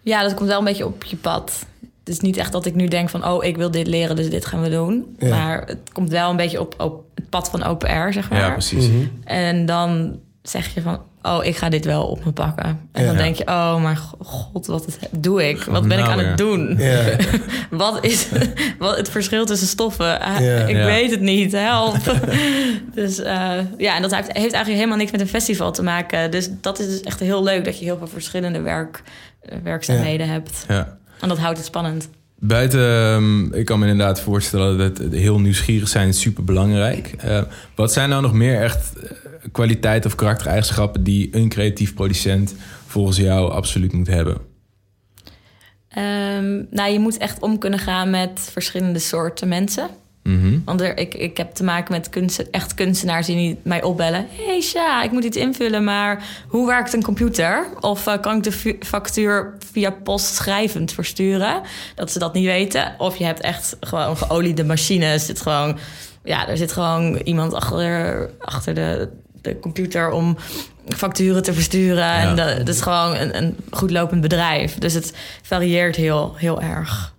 [0.00, 1.66] Ja, dat komt wel een beetje op je pad.
[2.04, 3.26] Het is niet echt dat ik nu denk van...
[3.26, 5.16] oh, ik wil dit leren, dus dit gaan we doen.
[5.18, 5.28] Ja.
[5.28, 8.38] Maar het komt wel een beetje op, op het pad van open air, zeg maar.
[8.40, 8.86] ja, precies.
[8.88, 9.04] Mhm.
[9.24, 11.00] En dan zeg je van...
[11.22, 12.64] oh, ik ga dit wel op me pakken.
[12.92, 13.06] En Ja.
[13.08, 13.46] dan denk je...
[13.46, 15.62] oh, maar god, wat het- doe ik?
[15.62, 16.74] Wat ben ik Nou aan het doen?
[16.78, 17.02] Ja,
[17.70, 18.28] Wat is
[18.78, 20.20] wat het verschil tussen stoffen?
[20.20, 20.56] Ah, Ja.
[20.66, 20.84] ik Ja.
[20.84, 21.96] weet het niet, help.
[22.94, 26.30] dus eh, ja, en dat heeft, heeft eigenlijk helemaal niks met een festival te maken.
[26.30, 29.02] Dus dat is dus echt heel leuk dat je heel veel verschillende werk,
[29.42, 30.64] eh, werkzaamheden hebt.
[30.68, 30.98] Ja.
[31.20, 32.08] En dat houdt het spannend.
[32.38, 37.14] Buiten, ehm, ik kan me inderdaad voorstellen dat heel nieuwsgierig zijn super belangrijk.
[37.74, 39.10] wat zijn nou nog meer echt eh,
[39.52, 42.54] kwaliteiten of karaktereigenschappen die een creatief producent
[42.86, 44.36] volgens jou absoluut moet hebben?
[45.88, 49.88] Ehm, nou, je moet echt om kunnen gaan met verschillende soorten mensen.
[50.22, 50.58] Mhm.
[50.64, 54.26] Want er, ik, ik heb te maken met kunst, echt kunstenaars die niet mij opbellen.
[54.30, 57.66] hey, Sja, ik moet iets invullen, maar hoe werkt een computer?
[57.80, 61.62] Of eh, kan ik de factuur via post schrijvend versturen?
[61.94, 62.94] Dat ze dat niet weten.
[62.98, 65.26] Of je hebt echt gewoon geoliede machines.
[65.26, 65.78] Zit gewoon,
[66.24, 69.08] ja, er zit gewoon iemand achter, achter de,
[69.42, 70.36] de computer om
[70.88, 72.12] facturen te versturen.
[72.12, 74.74] En dat, dat is gewoon een, een goed lopend bedrijf.
[74.74, 75.12] Dus het
[75.42, 77.14] varieert heel, heel erg.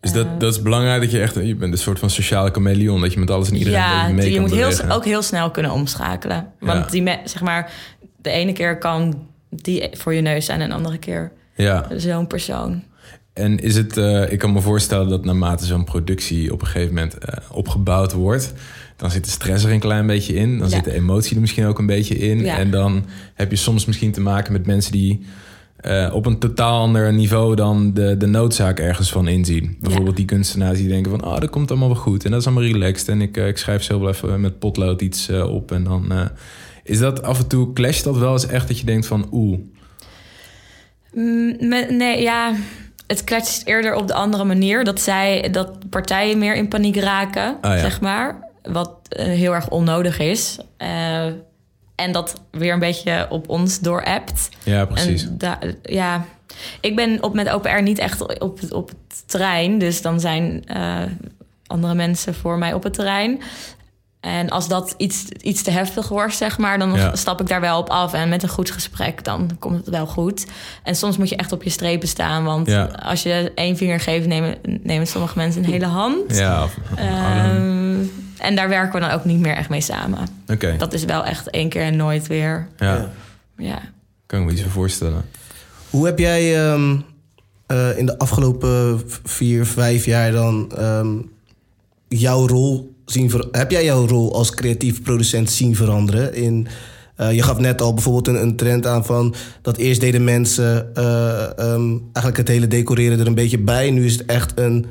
[0.00, 3.00] Dus dat, dat is belangrijk dat je echt, je bent een soort van sociale chameleon,
[3.00, 5.22] dat je met alles en iedereen een Ja, mee je kan moet heel, ook heel
[5.22, 6.46] snel kunnen omschakelen.
[6.60, 6.90] Want Ja.
[6.90, 7.72] die, me- zeg maar,
[8.22, 12.26] de ene keer kan die voor je neus zijn en de andere keer Ja, zo'n
[12.26, 12.82] persoon.
[13.32, 16.94] en is het, eh, ik kan me voorstellen dat naarmate zo'n productie op een gegeven
[16.94, 18.52] moment eh, opgebouwd wordt,
[18.96, 20.58] dan zit de stress er een klein beetje in.
[20.58, 20.74] Dan Ja.
[20.74, 22.46] zit de emotie er misschien ook een beetje in.
[22.48, 25.26] En dan heb je soms misschien te maken met mensen die
[25.80, 29.76] eh, op een totaal ander niveau dan de, de noodzaak ergens van inzien.
[29.80, 32.24] Bijvoorbeeld die kunstenaars die denken van, oh, dat komt allemaal wel goed.
[32.24, 33.08] En dat is allemaal relaxed.
[33.08, 35.72] En ik, eh, ik schrijf zo wel even met potlood iets eh, op.
[35.72, 36.12] En dan
[36.84, 39.58] is dat af en toe, clasht dat wel eens echt dat je denkt van, oeh,
[41.14, 41.56] Mm,
[41.96, 42.52] nee, ja.
[43.06, 44.84] het kletst eerder op de andere manier.
[44.84, 47.78] Dat zij, dat partijen meer in paniek raken, Ah, ja.
[47.78, 48.48] zeg maar.
[48.62, 50.58] Wat heel erg onnodig is.
[52.00, 54.48] En dat weer een beetje op ons doorappt.
[54.62, 55.22] Ja, precies.
[55.22, 56.24] En ja,
[56.80, 59.78] ik ben op, met OPR niet echt op, het- op het terrein.
[59.78, 61.02] Dus dan zijn eh,
[61.66, 63.40] andere mensen voor mij op het terrein.
[64.20, 67.16] En als dat iets, iets te heftig wordt, zeg maar, dan Ja.
[67.16, 68.12] stap ik daar wel op af.
[68.12, 70.46] En met een goed gesprek, dan komt het wel goed.
[70.82, 72.44] En soms moet je echt op je strepen staan.
[72.44, 72.84] Want Ja.
[72.84, 76.36] als je één vinger geeft, nemen, nemen sommige mensen een hele hand.
[76.36, 77.96] ja, of- Ehm,
[78.38, 80.18] en daar werken we dan ook niet meer echt mee samen.
[80.48, 80.76] oké.
[80.76, 82.68] Dat is wel echt één keer en nooit weer.
[82.78, 83.10] Ja,
[83.56, 83.78] Ja.
[84.26, 85.24] kan ik me iets voor voorstellen.
[85.90, 86.96] Hoe heb jij ehm,
[87.66, 91.08] eh, in de afgelopen vier, vijf jaar dan ehm,
[92.08, 96.34] jouw rol zien ver- Heb jij jouw rol als creatief producent zien veranderen?
[96.34, 96.66] In,
[97.16, 100.94] eh, je gaf net al bijvoorbeeld een, een trend aan van dat eerst deden mensen
[100.94, 103.90] eh, ehm, eigenlijk het hele decoreren er een beetje bij.
[103.90, 104.86] Nu is het echt een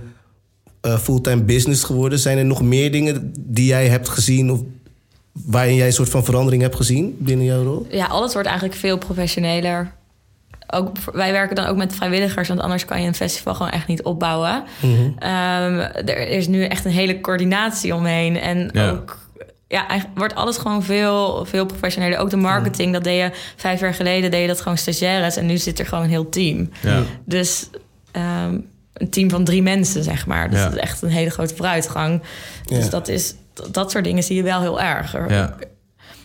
[0.82, 2.20] eh, fulltime business geworden.
[2.20, 4.60] Zijn er nog meer dingen die jij hebt gezien of
[5.46, 7.88] waarin jij een soort van verandering hebt gezien binnen jouw rol?
[7.90, 9.92] ja, alles wordt eigenlijk veel professioneler.
[10.72, 13.88] Ook, wij werken dan ook met vrijwilligers, want anders kan je een festival gewoon echt
[13.88, 14.64] niet opbouwen.
[15.20, 18.40] Ehm, er is nu echt een hele coördinatie omheen.
[18.40, 18.90] En Ja.
[18.90, 19.18] ook,
[19.68, 22.18] ja, wordt alles gewoon veel, veel professioneler.
[22.20, 25.36] Ook de marketing, dat deed je vijf jaar geleden, deed je dat gewoon stagiaires.
[25.38, 26.70] En nu zit er gewoon een heel team.
[26.82, 27.02] Ja.
[27.26, 27.70] Dus
[28.12, 28.58] ehm,
[28.94, 30.50] een team van drie mensen, zeg maar.
[30.50, 30.64] Dus Ja.
[30.66, 32.22] dat is echt een hele grote vooruitgang.
[32.66, 32.90] Dus Ja.
[32.90, 33.36] dat, is,
[33.72, 35.14] dat soort dingen zie je wel heel erg.
[35.16, 35.56] Er- Ja.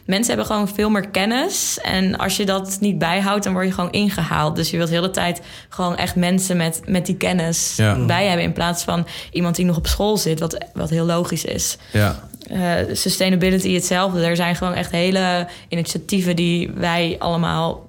[0.06, 1.78] Mensen hebben gewoon veel meer kennis.
[1.82, 4.56] En als je dat niet bijhoudt, dan word je gewoon ingehaald.
[4.56, 8.04] Dus je wilt de hele tijd gewoon echt mensen met, met die kennis Ja.
[8.06, 8.44] bij hebben.
[8.44, 11.76] In plaats van iemand die nog op school zit, wat, wat heel logisch is.
[11.92, 12.28] Ja.
[12.50, 14.24] Eh, sustainability hetzelfde.
[14.24, 17.88] Er zijn gewoon echt hele initiatieven die wij allemaal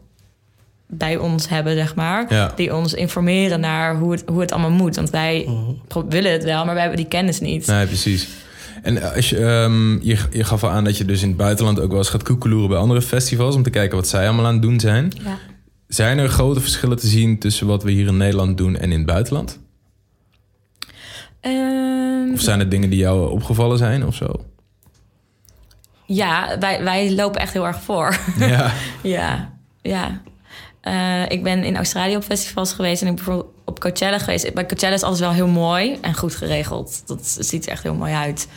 [0.87, 2.25] bij ons hebben, zeg maar.
[2.33, 2.51] Ja.
[2.55, 4.95] Die ons informeren naar hoe het, hoe het allemaal moet.
[4.95, 5.47] Want wij
[5.87, 7.67] pro- willen het wel, maar wij hebben die kennis niet.
[7.67, 8.27] Nee, precies.
[8.81, 11.79] En als je, ehm, je, je gaf al aan dat je dus in het buitenland
[11.79, 14.53] ook wel eens gaat koekeloeren bij andere festivals om te kijken wat zij allemaal aan
[14.53, 15.11] het doen zijn.
[15.23, 15.37] Ja.
[15.87, 18.97] Zijn er grote verschillen te zien tussen wat we hier in Nederland doen en in
[18.97, 19.59] het buitenland?
[21.41, 24.45] Ehm, Of zijn er dingen die jou opgevallen zijn of zo?
[26.07, 28.17] ja, wij, wij lopen echt heel erg voor.
[28.39, 28.71] Ja.
[29.03, 30.21] Ja, ja.
[30.81, 34.53] Eh, ik ben in Australië op festivals geweest en ik bijvoorbeeld op Coachella geweest.
[34.53, 37.03] Bij Coachella is alles wel heel mooi en goed geregeld.
[37.05, 38.47] Dat ziet er echt heel mooi uit.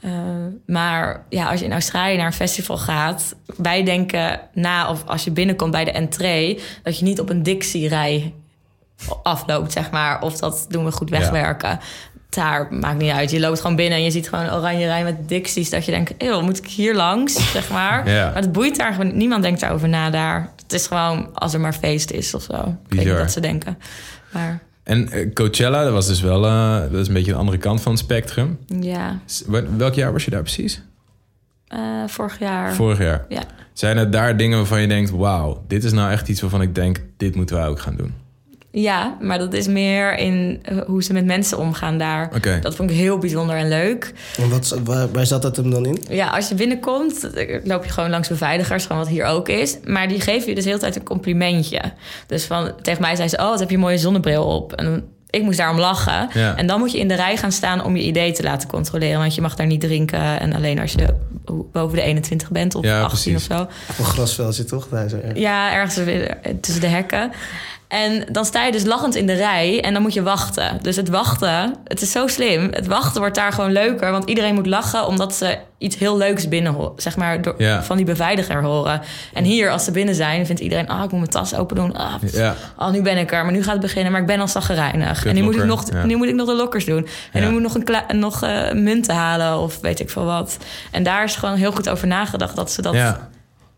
[0.00, 0.10] Eh,
[0.66, 5.24] maar ja, als je in Australië naar een festival gaat, wij denken na of als
[5.24, 8.34] je binnenkomt bij de entree, dat je niet op een Dixie-rij
[9.22, 10.22] afloopt, zeg maar.
[10.22, 11.78] Of dat doen we goed wegwerken.
[12.28, 13.30] Daar maakt niet uit.
[13.30, 15.70] Je loopt gewoon binnen en je ziet gewoon een oranje rij met Dixies.
[15.70, 18.08] Dat je denkt, eeuw, moet ik hier langs, zeg maar.
[18.08, 18.24] Ja.
[18.24, 19.16] Maar het boeit daar gewoon.
[19.16, 20.52] Niemand denkt daarover na daar.
[20.62, 22.76] Het is gewoon als er maar feest is of zo.
[22.88, 23.78] Ik weet niet wat ze denken.
[24.32, 27.58] Maar En eh, Coachella, dat was dus wel eh, dat is een beetje de andere
[27.58, 28.58] kant van het spectrum.
[28.80, 29.18] ja,
[29.76, 30.82] Welk jaar was je daar precies?
[31.66, 32.74] eh, vorig jaar.
[32.74, 33.24] Vorig jaar.
[33.28, 33.42] Ja.
[33.72, 36.74] Zijn er daar dingen waarvan je denkt, wauw, dit is nou echt iets waarvan ik
[36.74, 38.14] denk, dit moeten wij ook gaan doen?
[38.74, 42.30] Ja, maar dat is meer in eh, hoe ze met mensen omgaan daar.
[42.36, 42.58] Oké.
[42.62, 44.12] Dat vond ik heel bijzonder en leuk.
[44.38, 46.02] En wat, waar, waar zat dat hem dan in?
[46.08, 49.76] Ja, als je binnenkomt, eh, loop je gewoon langs beveiligers, gewoon wat hier ook is.
[49.84, 51.80] Maar die geven je dus de hele tijd een complimentje.
[52.26, 54.72] Dus van, tegen mij zei ze, oh, wat heb je een mooie zonnebril op.
[54.72, 56.28] En ik moest daarom lachen.
[56.34, 56.56] Ja.
[56.56, 59.18] En dan moet je in de rij gaan staan om je idee te laten controleren.
[59.18, 60.40] Want je mag daar niet drinken.
[60.40, 61.06] En alleen als je
[61.72, 63.48] boven de 21 bent of Ja, 18 precies.
[63.50, 63.62] of zo.
[63.62, 64.88] Op een grasveldje toch?
[64.88, 65.30] Daar zo, ja.
[65.34, 67.30] Ja, ergens weer tussen de hekken.
[67.92, 70.78] En dan sta je dus lachend in de rij en dan moet je wachten.
[70.82, 72.68] Dus het wachten, het is zo slim.
[72.72, 76.48] Het wachten wordt daar gewoon leuker, want iedereen moet lachen omdat ze iets heel leuks
[76.48, 77.82] binnen zeg maar door, Ja.
[77.82, 79.00] van die beveiliger horen.
[79.32, 81.96] En hier, als ze binnen zijn, vindt iedereen, ah, ik moet mijn tas open doen.
[81.96, 82.54] Ah, pff, Ja.
[82.78, 85.24] oh, nu ben ik er, maar nu gaat het beginnen, maar ik ben al zaggerijnig.
[85.26, 86.04] En nu moet, ik nog, ja.
[86.04, 87.06] nu moet ik nog de lokkers doen.
[87.32, 90.24] En nu moet ik nog, een kla- nog eh, munten halen of weet ik veel
[90.24, 90.56] wat.
[90.90, 92.96] En daar is gewoon heel goed over nagedacht dat ze dat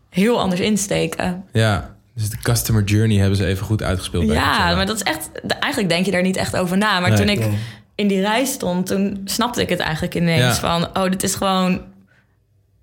[0.09, 1.43] heel anders insteken.
[1.51, 1.93] ja.
[2.15, 4.27] Dus de customer journey hebben ze even goed uitgespeeld.
[4.27, 4.75] bij Ja, Coachella.
[4.75, 5.29] maar dat is echt.
[5.59, 6.99] Eigenlijk denk je daar niet echt over na.
[6.99, 7.19] Maar Nee.
[7.19, 7.57] toen ik Nee.
[7.95, 10.53] in die rij stond, toen snapte ik het eigenlijk ineens Ja.
[10.55, 11.81] van: oh, dit is gewoon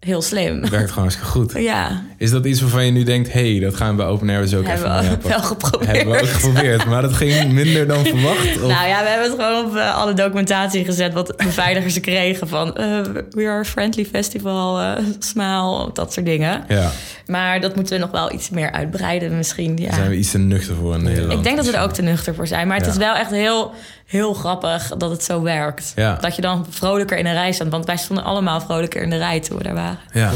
[0.06, 0.60] heel slim.
[0.60, 1.52] Het werkt gewoon hartstikke goed.
[1.62, 4.40] Ja, Is dat iets waarvan je nu denkt, hé, hey, dat gaan we Open Air
[4.40, 5.96] dus ook hebben even we wel geprobeerd.
[5.96, 8.46] Hebben we ook geprobeerd, maar dat ging minder dan verwacht?
[8.62, 8.68] Of?
[8.68, 12.76] Nou ja, we hebben het gewoon op eh, alle documentatie gezet wat beveiligers kregen van
[12.76, 13.00] eh,
[13.30, 16.64] we are a friendly festival, eh smile, dat soort dingen.
[16.68, 16.90] ja,
[17.26, 19.76] Maar dat moeten we nog wel iets meer uitbreiden misschien.
[19.76, 19.86] Ja.
[19.86, 21.32] daar zijn we iets te nuchter voor in Nederland.
[21.32, 22.66] Ik denk dat we er ook te nuchter voor zijn.
[22.66, 22.92] Maar het Ja.
[22.92, 23.72] is wel echt heel,
[24.12, 25.92] heel grappig dat het zo werkt.
[25.96, 26.16] Ja.
[26.20, 27.68] Dat je dan vrolijker in de rij staat.
[27.68, 29.98] Want wij stonden allemaal vrolijker in de rij toen we daar waren.
[30.12, 30.30] Ja,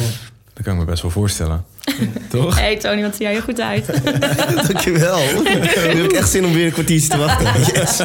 [0.54, 1.64] dat kan ik me best wel voorstellen.
[2.30, 2.58] Toch?
[2.58, 3.86] Hey Tony, wat zie jij er goed uit?
[4.66, 5.18] Dankjewel.
[5.42, 5.48] Nu
[6.00, 7.46] heb ik echt zin om weer een kwartiertje te wachten.
[7.74, 8.02] Yes.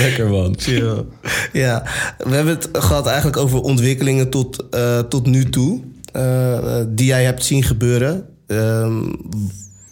[0.00, 0.54] Lekker man.
[0.58, 1.04] Chill.
[1.52, 1.82] Ja,
[2.18, 5.80] we hebben het gehad eigenlijk over ontwikkelingen tot, eh, tot nu toe.
[6.12, 6.58] eh,
[6.88, 8.26] die jij hebt zien gebeuren.
[8.46, 9.02] Ehm,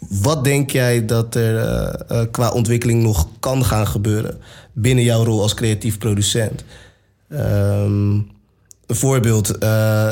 [0.09, 4.37] wat denk jij dat er eh, eh, qua ontwikkeling nog kan gaan gebeuren
[4.73, 6.63] binnen jouw rol als creatief producent?
[7.29, 8.13] Ehm,
[8.85, 9.57] een voorbeeld.
[9.57, 10.11] eh,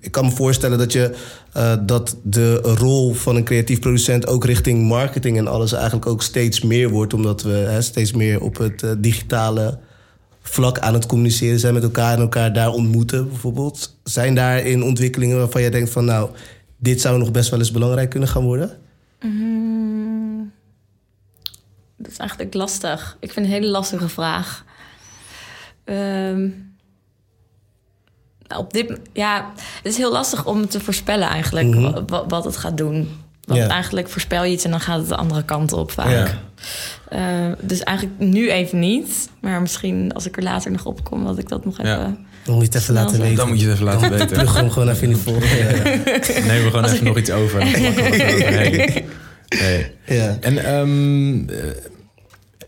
[0.00, 1.14] ik kan me voorstellen dat, je,
[1.86, 6.60] dat de rol van een creatief producent ook richting marketing en alles eigenlijk ook steeds
[6.60, 7.14] meer wordt.
[7.14, 9.78] Omdat we steeds meer op het digitale
[10.42, 13.96] vlak aan het communiceren zijn met elkaar en elkaar daar ontmoeten bijvoorbeeld.
[14.04, 16.30] Zijn daarin ontwikkelingen waarvan jij denkt van nou,
[16.76, 18.78] dit zou nog best wel eens belangrijk kunnen gaan worden?
[19.24, 20.52] Mm,
[21.96, 23.16] dat is eigenlijk lastig.
[23.20, 24.64] Ik vind het een hele lastige vraag.
[25.84, 26.48] Ehm,
[28.46, 32.04] nou, op dit, ja, het is heel lastig om te voorspellen eigenlijk Mhm.
[32.06, 33.18] wa- wat, het gaat doen.
[33.44, 33.68] Want Ja.
[33.68, 36.08] eigenlijk voorspel je iets en dan gaat het de andere kant op vaak.
[36.10, 36.38] Ja.
[37.08, 39.30] Eh, dus eigenlijk nu even niet.
[39.40, 42.26] Maar misschien als ik er later nog op kom, dat ik dat nog even...
[42.44, 42.52] Ja.
[42.52, 43.36] Nog niet even Snel laten weten.
[43.36, 44.26] Dan moet je het even laten weten.
[44.26, 45.56] Plug hem gewoon even in de volgende.
[46.46, 47.60] Nemen we gewoon even nog iets over.
[47.60, 49.04] Dan het.
[49.48, 49.86] Nee.
[50.06, 50.36] ja.
[50.40, 51.56] En ehm, eh,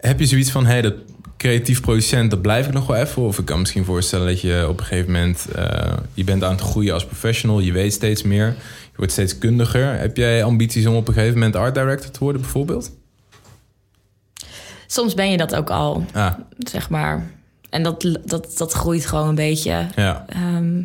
[0.00, 0.94] heb je zoiets van, hey, dat
[1.36, 3.22] creatief producent, dat blijf ik nog wel even?
[3.22, 6.44] Of ik kan me misschien voorstellen dat je op een gegeven moment, eh, je bent
[6.44, 9.98] aan het groeien als professional, je weet steeds meer, je wordt steeds kundiger.
[9.98, 12.90] Heb jij ambities om op een gegeven moment art director te worden bijvoorbeeld?
[14.86, 17.30] Soms ben je dat ook al, Ah, zeg maar.
[17.72, 19.86] En dat, dat, dat groeit gewoon een beetje.
[19.96, 20.24] ja.
[20.28, 20.82] Ehm,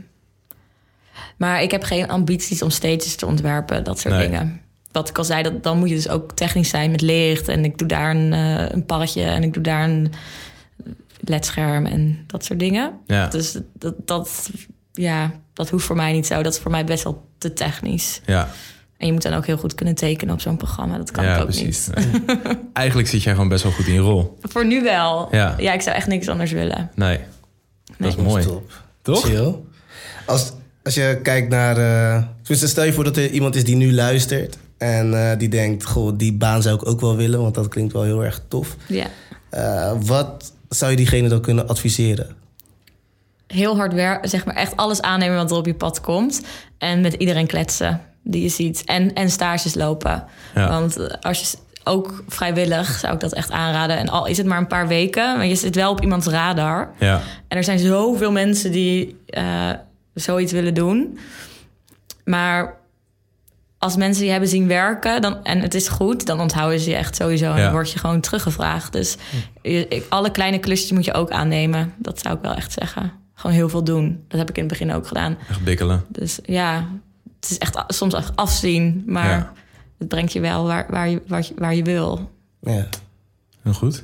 [1.37, 4.27] maar ik heb geen ambities om stages te ontwerpen, dat soort Nee.
[4.27, 4.61] dingen.
[4.91, 7.47] Wat ik al zei, dat, dan moet je dus ook technisch zijn met licht.
[7.47, 10.11] En ik doe daar een, eh, een parretje en ik doe daar een
[11.19, 12.93] ledscherm en dat soort dingen.
[13.05, 14.49] Ja, Dus dat, dat,
[14.91, 16.41] ja, dat hoeft voor mij niet zo.
[16.41, 18.21] Dat is voor mij best wel te technisch.
[18.25, 18.49] ja,
[18.97, 20.97] En je moet dan ook heel goed kunnen tekenen op zo'n programma.
[20.97, 21.87] Dat kan ja ik ook precies.
[21.87, 22.25] niet.
[22.27, 22.57] Nee.
[22.73, 24.37] Eigenlijk zit jij gewoon best wel goed in je rol.
[24.41, 25.27] Voor nu wel.
[25.31, 25.55] Ja.
[25.57, 26.91] Ja, ik zou echt niks anders willen.
[26.95, 27.19] Nee,
[27.97, 28.45] dat is mooi.
[28.45, 28.71] Top.
[29.01, 29.25] Toch?
[29.25, 29.55] Chill.
[30.25, 30.51] Als,
[30.83, 31.77] als je kijkt naar...
[31.77, 34.57] eh, tenminste, stel je voor dat er iemand is die nu luistert...
[34.77, 37.41] en eh, die denkt, goh, die baan zou ik ook wel willen...
[37.41, 38.75] want dat klinkt wel heel erg tof.
[38.87, 39.07] Ja.
[39.49, 42.35] Eh, wat zou je diegene dan kunnen adviseren?
[43.47, 46.41] heel hard werken, zeg maar echt alles aannemen wat er op je pad komt.
[46.77, 48.83] En met iedereen kletsen die je ziet.
[48.85, 50.23] En, en stages lopen.
[50.55, 50.67] Ja.
[50.69, 53.97] Want als je ook vrijwillig zou ik dat echt aanraden.
[53.97, 56.93] En al is het maar een paar weken, maar je zit wel op iemands radar.
[56.99, 59.69] Ja, En er zijn zoveel mensen die eh,
[60.13, 61.17] zoiets willen doen.
[62.25, 62.75] Maar
[63.77, 66.95] als mensen je hebben zien werken dan, en het is goed, dan onthouden ze je
[66.95, 67.51] echt sowieso.
[67.51, 67.63] En Ja.
[67.63, 68.91] dan word je gewoon teruggevraagd.
[68.93, 69.15] Dus
[69.61, 71.93] je- ik- alle kleine klusjes moet je ook aannemen.
[71.97, 73.11] Dat zou ik wel echt zeggen.
[73.33, 74.23] Gewoon heel veel doen.
[74.27, 75.37] Dat heb ik in het begin ook gedaan.
[75.49, 76.05] echt bikkelen.
[76.09, 76.85] Dus ja,
[77.39, 79.03] het is echt soms echt afzien.
[79.05, 79.51] Maar Ja.
[79.97, 82.31] het brengt je wel waar, waar, je, waar, je, waar je wil.
[82.61, 82.87] Ja, oké.
[83.63, 84.03] Heel goed.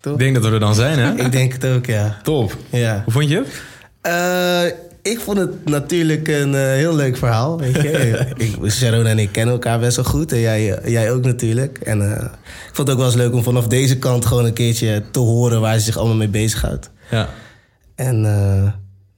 [0.00, 0.12] Top.
[0.12, 1.14] Ik denk dat we er dan zijn, hè?
[1.24, 2.18] Ik denk het ook, ja.
[2.22, 2.56] Top.
[2.70, 3.02] ja.
[3.04, 3.62] Hoe vond je het?
[4.00, 4.78] Eh,
[5.12, 7.58] ik vond het natuurlijk een eh, heel leuk verhaal.
[7.58, 8.26] Weet je?
[8.36, 10.32] ik, Sharon en ik kennen elkaar best wel goed.
[10.32, 11.78] En jij, eh, jij ook natuurlijk.
[11.78, 12.24] En eh,
[12.68, 15.18] ik vond het ook wel eens leuk om vanaf deze kant gewoon een keertje te
[15.18, 16.90] horen waar ze zich allemaal mee bezighoudt.
[17.10, 17.28] Ja,
[17.94, 18.72] En eh,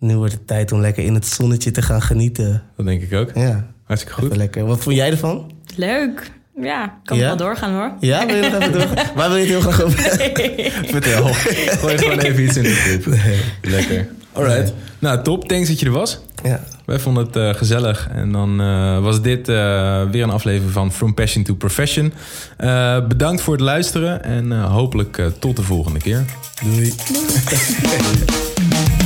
[0.05, 2.62] nu wordt het tijd om lekker in het zonnetje te gaan genieten.
[2.76, 3.30] dat denk ik ook.
[3.34, 4.36] Ja, Hartstikke even goed.
[4.38, 4.66] lekker.
[4.66, 5.52] Wat vond jij ervan?
[5.76, 6.30] Leuk.
[6.61, 7.26] Ja, kan Ja?
[7.26, 7.92] wel doorgaan hoor.
[8.00, 8.88] Ja, wil je nog even door?
[9.16, 10.72] Waar wil je het heel graag over hebben?
[10.90, 11.24] Vertel.
[11.80, 13.14] Gooi gewoon even iets in de groep.
[13.62, 14.09] Lekker.
[14.32, 14.72] Alright.
[14.98, 15.48] Nou, top.
[15.48, 16.20] Thanks dat je er was.
[16.42, 16.61] Ja.
[16.84, 18.09] Wij vonden het eh, gezellig.
[18.12, 19.55] En dan eh, was dit eh,
[20.11, 22.12] weer een aflevering van From Passion to Profession.
[22.57, 24.24] Eh, bedankt voor het luisteren.
[24.24, 26.24] En eh, hopelijk eh, tot de volgende keer.
[26.62, 26.92] Doei.